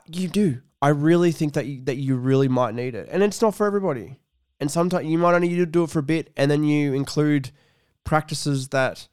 [0.07, 0.61] You do.
[0.81, 3.65] I really think that you, that you really might need it, and it's not for
[3.67, 4.17] everybody.
[4.61, 6.93] And sometimes you might only need to do it for a bit, and then you
[6.93, 7.51] include
[8.03, 9.07] practices that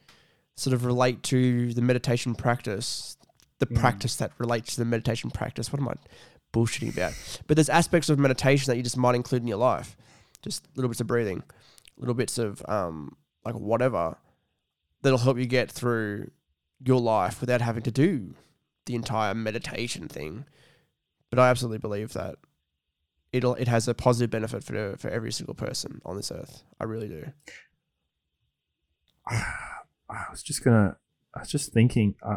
[0.56, 3.16] sort of relate to the meditation practice,
[3.58, 3.76] the Mm.
[3.80, 5.72] practice that relates to the meditation practice.
[5.72, 5.94] What am I
[6.52, 7.14] bullshitting about?
[7.46, 9.96] But there's aspects of meditation that you just might include in your life,
[10.42, 11.42] just little bits of breathing,
[11.96, 14.16] little bits of um like whatever
[15.02, 16.30] that'll help you get through
[16.84, 18.34] your life without having to do
[18.86, 20.44] the entire meditation thing.
[21.30, 22.36] But I absolutely believe that
[23.32, 26.62] it'll it has a positive benefit for for every single person on this earth.
[26.80, 27.24] I really do.
[30.08, 30.96] I was just gonna.
[31.34, 32.14] I was just thinking.
[32.22, 32.36] I,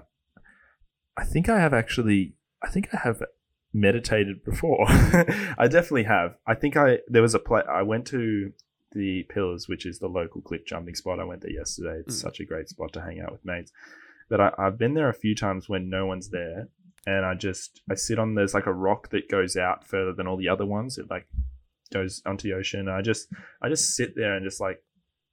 [1.17, 2.33] I think I have actually.
[2.63, 3.21] I think I have
[3.73, 4.85] meditated before.
[4.89, 6.35] I definitely have.
[6.47, 7.61] I think I there was a play.
[7.69, 8.51] I went to
[8.91, 11.19] the Pillars, which is the local cliff jumping spot.
[11.19, 12.01] I went there yesterday.
[12.05, 12.21] It's Mm.
[12.21, 13.71] such a great spot to hang out with mates.
[14.29, 16.69] But I, I've been there a few times when no one's there,
[17.05, 18.35] and I just I sit on.
[18.35, 20.97] There's like a rock that goes out further than all the other ones.
[20.97, 21.27] It like
[21.91, 22.87] goes onto the ocean.
[22.87, 23.27] I just
[23.61, 24.83] I just sit there and just like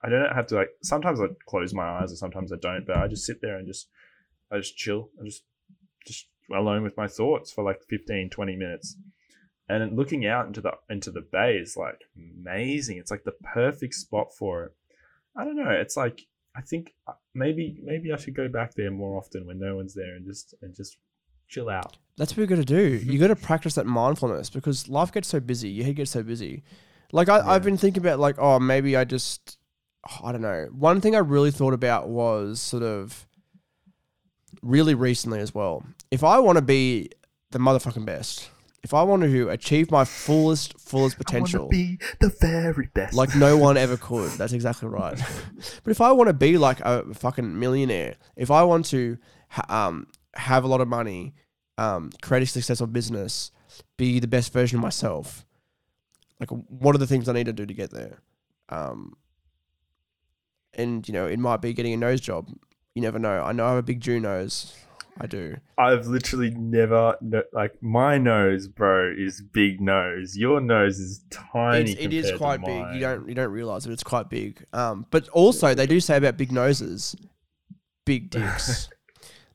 [0.02, 0.70] I don't have to like.
[0.82, 2.86] Sometimes I close my eyes, or sometimes I don't.
[2.86, 3.88] But I just sit there and just,
[4.50, 5.10] I just chill.
[5.20, 5.42] I just
[6.06, 8.96] just alone with my thoughts for like 15, 20 minutes.
[9.68, 12.98] And looking out into the into the bay is like amazing.
[12.98, 14.72] It's like the perfect spot for it.
[15.36, 15.70] I don't know.
[15.70, 16.22] It's like
[16.56, 19.94] I think uh, maybe maybe I should go back there more often when no one's
[19.94, 20.96] there and just and just
[21.48, 21.96] chill out.
[22.16, 22.96] That's what you got to do.
[23.04, 25.68] You got to practice that mindfulness because life gets so busy.
[25.68, 26.62] Your head gets so busy.
[27.12, 27.50] Like I, Yeah.
[27.50, 29.58] I've been thinking about like, oh, maybe I just,
[30.24, 30.68] I don't know.
[30.72, 33.26] One thing I really thought about was sort of
[34.62, 35.84] really recently as well.
[36.10, 37.10] If I want to be
[37.50, 38.50] the motherfucking best,
[38.86, 43.14] if I want to achieve my fullest, fullest potential, be the very best.
[43.14, 44.30] like no one ever could.
[44.38, 45.20] That's exactly right.
[45.82, 49.18] but if I want to be like a fucking millionaire, if I want to
[49.48, 51.34] ha- um, have a lot of money,
[51.78, 53.50] um, create a successful business,
[53.96, 55.44] be the best version of myself,
[56.38, 58.20] like what are the things I need to do to get there?
[58.68, 59.16] Um,
[60.74, 62.52] and you know, it might be getting a nose job.
[62.94, 63.42] You never know.
[63.42, 64.76] I know I have a big Jew nose.
[65.18, 65.56] I do.
[65.78, 70.36] I've literally never no, like my nose, bro, is big nose.
[70.36, 71.92] Your nose is tiny.
[71.92, 72.94] It's, it is quite big.
[72.94, 73.92] You don't you don't realize it.
[73.92, 74.64] It's quite big.
[74.72, 77.16] Um, but also they do say about big noses,
[78.04, 78.88] big dicks.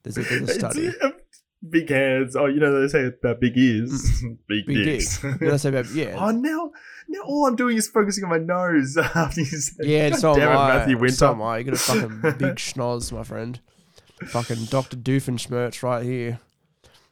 [0.04, 0.90] There's a, there's a study.
[1.70, 2.36] big hands.
[2.36, 4.68] Oh, you know they say about big ears, big, Mm.
[4.68, 5.22] Big dicks.
[5.22, 5.40] dick.
[5.40, 6.16] They say about yeah.
[6.18, 6.72] oh, now,
[7.08, 8.98] now all I'm doing is focusing on my nose.
[8.98, 10.78] After you said, Yeah, God so am damn it, I.
[10.78, 11.16] Matthew Winter.
[11.16, 11.58] So am I.
[11.60, 13.60] You got a fucking big schnoz, my friend.
[14.28, 14.98] Fucking Dr.
[14.98, 16.40] Doofenshmirtz right here.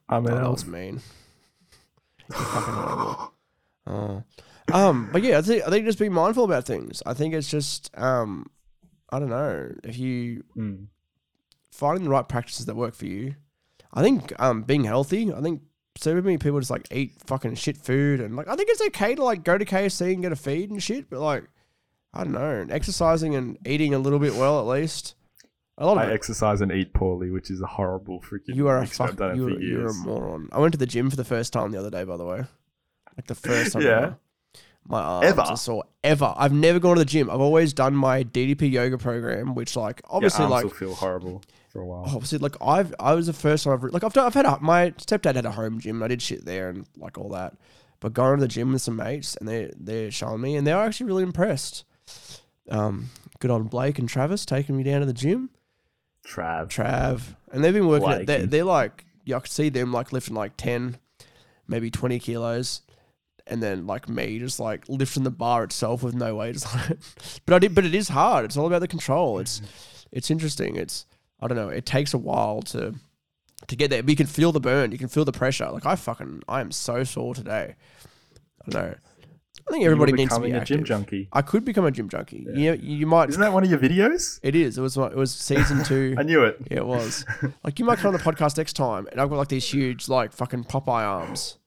[0.08, 0.52] I'm Oh, an that elf.
[0.54, 1.02] was mean.
[2.32, 3.34] Fucking horrible.
[3.88, 4.24] Oh.
[4.72, 7.02] Um, but yeah, I think I think just be mindful about things.
[7.06, 8.46] I think it's just um,
[9.10, 10.88] I don't know if you Mm.
[11.72, 13.36] finding the right practices that work for you.
[13.92, 15.34] I think um being healthy.
[15.34, 15.64] I think
[15.98, 19.16] so many people just like eat fucking shit food and like I think it's okay
[19.16, 21.46] to like go to KFC and get a feed and shit, but like
[22.14, 25.16] I don't know, exercising and eating a little bit well at least.
[25.82, 26.14] A lot of I it.
[26.14, 28.54] exercise and eat poorly, which is a horrible freaking.
[28.56, 29.18] You are a fuck.
[29.18, 29.98] You're, for you're a years.
[30.06, 30.50] moron.
[30.52, 32.44] I went to the gym for the first time the other day, by the way.
[33.18, 33.82] Like the first time.
[33.86, 33.90] Yeah.
[33.98, 34.18] ever.
[34.88, 35.42] My arms Ever?
[35.42, 35.84] are sore.
[36.04, 36.34] Ever.
[36.36, 37.30] I've never gone to the gym.
[37.30, 40.94] I've always done my DDP yoga program, which like obviously Your arms like will feel
[40.96, 42.04] horrible for a while.
[42.06, 44.46] obviously like I've I was the first time I've re- like I've done, I've had
[44.48, 47.30] a, my stepdad had a home gym and I did shit there and like all
[47.30, 47.54] that.
[48.00, 50.78] But going to the gym with some mates and they they're showing me and they're
[50.78, 51.84] actually really impressed.
[52.70, 53.10] Um,
[53.40, 55.50] good on Blake and Travis taking me down to the gym.
[56.30, 56.68] Trav.
[56.68, 58.12] Trav, and they've been working.
[58.12, 58.28] It.
[58.28, 60.98] They're, they're like, I could see them like lifting like ten,
[61.68, 62.82] maybe twenty kilos,
[63.48, 67.00] and then like me just like lifting the bar itself with no weight on it.
[67.46, 67.76] But I did.
[67.76, 68.46] But it is hard.
[68.46, 69.40] It's all about the control.
[69.40, 69.62] It's
[70.12, 70.76] it's interesting.
[70.76, 71.06] It's
[71.40, 71.70] I don't know.
[71.70, 72.94] It takes a while to
[73.68, 74.04] to get there.
[74.04, 74.92] But you can feel the burn.
[74.92, 75.70] You can feel the pressure.
[75.72, 77.76] Like I fucking I am so sore today.
[78.62, 78.96] I don't know.
[79.70, 81.30] I think everybody needs to be a gym junkie.
[81.32, 82.44] I could become a gym junkie.
[82.56, 82.74] Yeah.
[82.74, 83.30] You, you might.
[83.30, 84.40] Isn't that one of your videos?
[84.42, 84.80] It is.
[84.80, 84.98] It was.
[84.98, 86.16] It was season two.
[86.18, 86.58] I knew it.
[86.72, 87.24] Yeah, it was.
[87.64, 90.10] like you might come on the podcast next time, and I've got like these huge,
[90.10, 91.60] like fucking Popeye arms.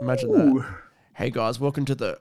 [0.00, 0.74] Imagine that.
[1.14, 2.18] Hey guys, welcome to the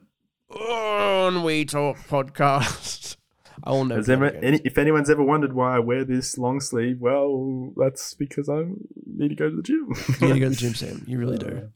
[0.53, 3.17] Ennui Talk podcast.
[3.63, 3.99] I will never.
[3.99, 6.99] Has do that ever, any, if anyone's ever wondered why I wear this long sleeve,
[6.99, 8.65] well, that's because I
[9.07, 9.87] need to go to the gym.
[10.19, 11.03] You need to go to the gym, Sam.
[11.07, 11.47] You really do.
[11.47, 11.67] Uh,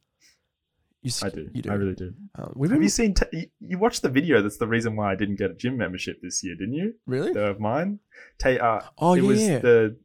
[1.05, 1.49] You, I do.
[1.53, 1.69] You do.
[1.69, 2.15] I really do.
[2.33, 3.13] Um, Have been, you seen?
[3.13, 4.41] T- you, watched the video.
[4.41, 6.95] That's the reason why I didn't get a gym membership this year, didn't you?
[7.05, 7.31] really?
[7.31, 7.99] The of mine.
[8.39, 9.97] Ta- uh, Oh it was the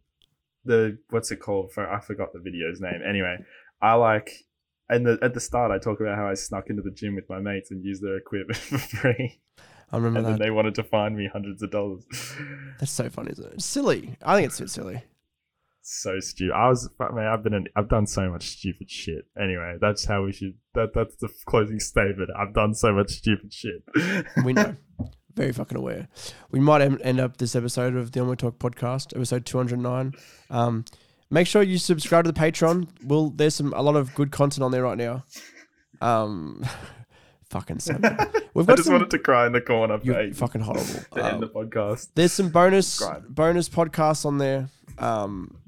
[0.66, 1.72] the what's it called?
[1.72, 3.00] For I forgot the video's name.
[3.08, 3.38] Anyway,
[3.80, 4.30] I like.
[4.90, 7.28] And the, at the start, I talk about how I snuck into the gym with
[7.30, 9.40] my mates and used their equipment for free,
[9.92, 12.04] I remember and then they wanted to fine me hundreds of dollars.
[12.78, 13.52] That's so funny, isn't it?
[13.54, 14.16] It's silly.
[14.22, 15.02] I think it's a bit silly.
[15.82, 16.54] So stupid.
[16.54, 19.24] I was, man, I've been, an, I've done so much stupid shit.
[19.40, 20.54] Anyway, that's how we should.
[20.74, 22.30] That that's the closing statement.
[22.36, 23.82] I've done so much stupid shit.
[24.44, 24.76] We know.
[25.34, 26.08] Very fucking aware.
[26.50, 30.12] We might end up this episode of the Ennui Talk podcast, episode 209.
[30.50, 30.84] Um,
[31.30, 32.88] make sure you subscribe to the Patreon.
[33.04, 35.24] Well, there's some a lot of good content on there right now.
[36.02, 36.64] Um,
[37.50, 37.94] fucking so.
[38.54, 38.94] We've got I just some.
[38.94, 39.98] wanted to cry in the corner.
[40.02, 40.84] You're fucking horrible.
[41.14, 42.08] to end Um, the podcast.
[42.16, 43.24] there's some bonus Subscribe.
[43.34, 44.68] bonus podcasts on there.
[44.98, 45.59] Um,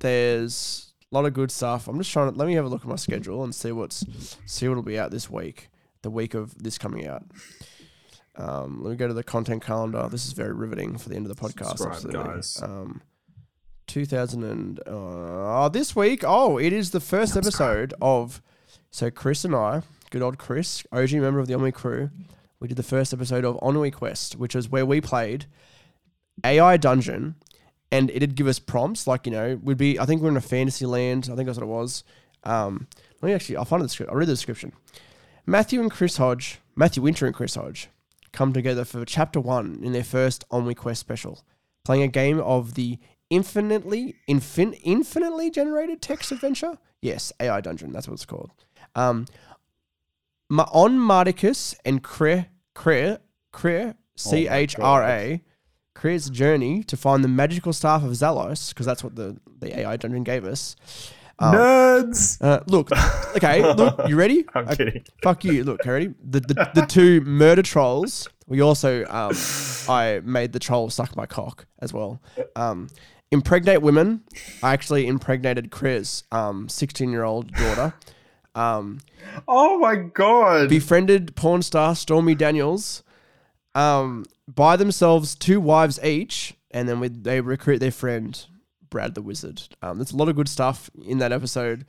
[0.00, 1.88] there's a lot of good stuff.
[1.88, 4.04] I'm just trying to let me have a look at my schedule and see what's
[4.46, 5.68] see what'll be out this week,
[6.02, 7.24] the week of this coming out.
[8.36, 10.08] Um, let me go to the content calendar.
[10.10, 11.78] This is very riveting for the end of the podcast.
[11.78, 12.24] Subscribe, absolutely.
[12.24, 12.62] guys.
[12.62, 13.02] Um,
[13.86, 16.22] 2000 and uh, this week.
[16.26, 18.42] Oh, it is the first episode of.
[18.90, 22.10] So Chris and I, good old Chris, OG member of the Omni crew,
[22.60, 25.46] we did the first episode of Ennui Quest, which is where we played
[26.44, 27.34] AI Dungeon,
[27.92, 29.98] and it'd give us prompts like you know we'd be.
[29.98, 31.28] I think we're in a fantasy land.
[31.30, 32.04] I think that's what it was.
[32.44, 32.86] Um,
[33.20, 33.56] let me actually.
[33.56, 34.10] I'll find the description.
[34.12, 34.72] I'll read the description.
[35.46, 37.88] Matthew and Chris Hodge, Matthew Winter and Chris Hodge,
[38.32, 41.44] come together for chapter one in their first Ennui Quest special,
[41.84, 42.98] playing a game of the
[43.30, 46.78] infinitely infin, infinitely generated text adventure.
[47.00, 47.92] Yes, AI Dungeon.
[47.92, 48.50] That's what it's called.
[48.94, 49.26] Um,
[50.48, 53.16] Ma- on Mardicus and Cre Cre
[53.52, 55.42] Cre C H R A.
[55.96, 59.80] Create's a journey to find the magical staff of Zalos, because that's what the, the
[59.80, 60.76] AI dungeon gave us.
[61.38, 62.38] Um, Nerds.
[62.42, 62.90] uh, look,
[63.36, 64.44] okay, look, you ready?
[64.54, 65.04] I'm Uh, kidding.
[65.22, 65.64] fuck you.
[65.64, 66.14] Look, ready?
[66.22, 68.28] The, the the two murder trolls.
[68.46, 69.32] We also um,
[69.88, 72.20] I made the troll suck my cock as well.
[72.54, 72.88] Um,
[73.30, 74.22] impregnate women.
[74.62, 77.92] I actually impregnated Chris, um, sixteen year old daughter.
[78.54, 79.00] Um,
[79.48, 80.68] Oh my god.
[80.70, 83.02] befriended porn star Stormy Daniels.
[83.74, 88.44] Um, buy themselves two wives each, and then we, they recruit their friend
[88.90, 89.62] Brad the Wizard.
[89.82, 91.86] Um, there's a lot of good stuff in that episode.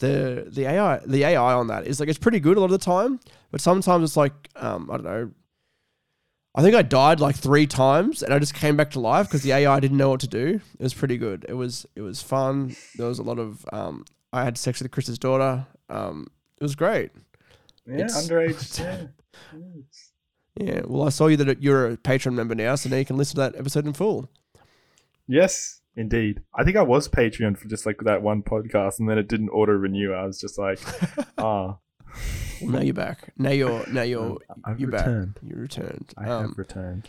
[0.00, 2.72] The the AI the AI on that is like it's pretty good a lot of
[2.72, 5.30] the time, but sometimes it's like um, I don't know.
[6.56, 9.42] I think I died like three times, and I just came back to life because
[9.42, 10.60] the AI didn't know what to do.
[10.78, 11.44] It was pretty good.
[11.48, 12.76] It was it was fun.
[12.96, 15.66] There was a lot of um, I had sex with Chris's daughter.
[15.88, 16.26] Um,
[16.60, 17.10] it was great.
[17.86, 18.80] yeah, it's- underage.
[19.52, 19.56] Yeah.
[20.56, 23.16] Yeah, well, I saw you that you're a Patreon member now, so now you can
[23.16, 24.28] listen to that episode in full.
[25.26, 26.42] Yes, indeed.
[26.54, 29.48] I think I was Patreon for just like that one podcast, and then it didn't
[29.50, 30.12] auto renew.
[30.12, 30.78] I was just like,
[31.38, 31.78] ah,
[32.60, 33.32] Well, now you're back.
[33.36, 35.34] Now you're now you're I've you're returned.
[35.34, 35.42] back.
[35.42, 36.14] You returned.
[36.16, 37.08] I Um, have returned.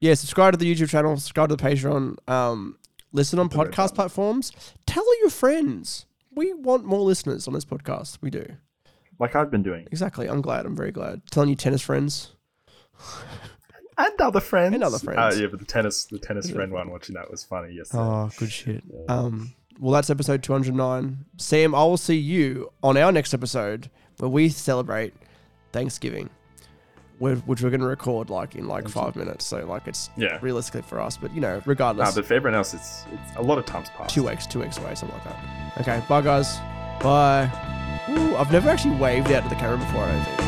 [0.00, 1.16] yeah, subscribe to the YouTube channel.
[1.16, 2.16] Subscribe to the Patreon.
[2.28, 2.76] Um,
[3.12, 4.52] listen on the podcast platforms.
[4.86, 6.04] Tell all your friends.
[6.34, 8.18] We want more listeners on this podcast.
[8.20, 8.44] We do
[9.20, 10.28] Like I've been doing, exactly.
[10.28, 10.66] I'm glad.
[10.66, 11.22] I'm very glad.
[11.30, 12.32] Telling your tennis friends.
[13.98, 15.36] and other friends, And other friends.
[15.36, 17.74] Uh, yeah, but the tennis, the tennis friend one watching that was funny.
[17.74, 17.90] Yes.
[17.94, 18.82] Oh, good shit.
[19.08, 21.24] Um, well, that's episode 209.
[21.36, 25.12] Sam, I will see you on our next episode where we celebrate
[25.72, 26.30] Thanksgiving,
[27.18, 29.44] which we're going to record like in like five minutes.
[29.44, 30.38] So like it's Yeah.
[30.42, 33.42] realistically for us, but you know, Nah, regardless, but for everyone else, it's it's a
[33.42, 34.14] lot of times past.
[34.14, 35.78] two weeks, two weeks away, something like that.
[35.80, 36.56] Okay, bye guys.
[37.00, 37.50] Bye.
[38.10, 40.04] Ooh, I've never actually waved out to the camera before.
[40.04, 40.43] I don't think.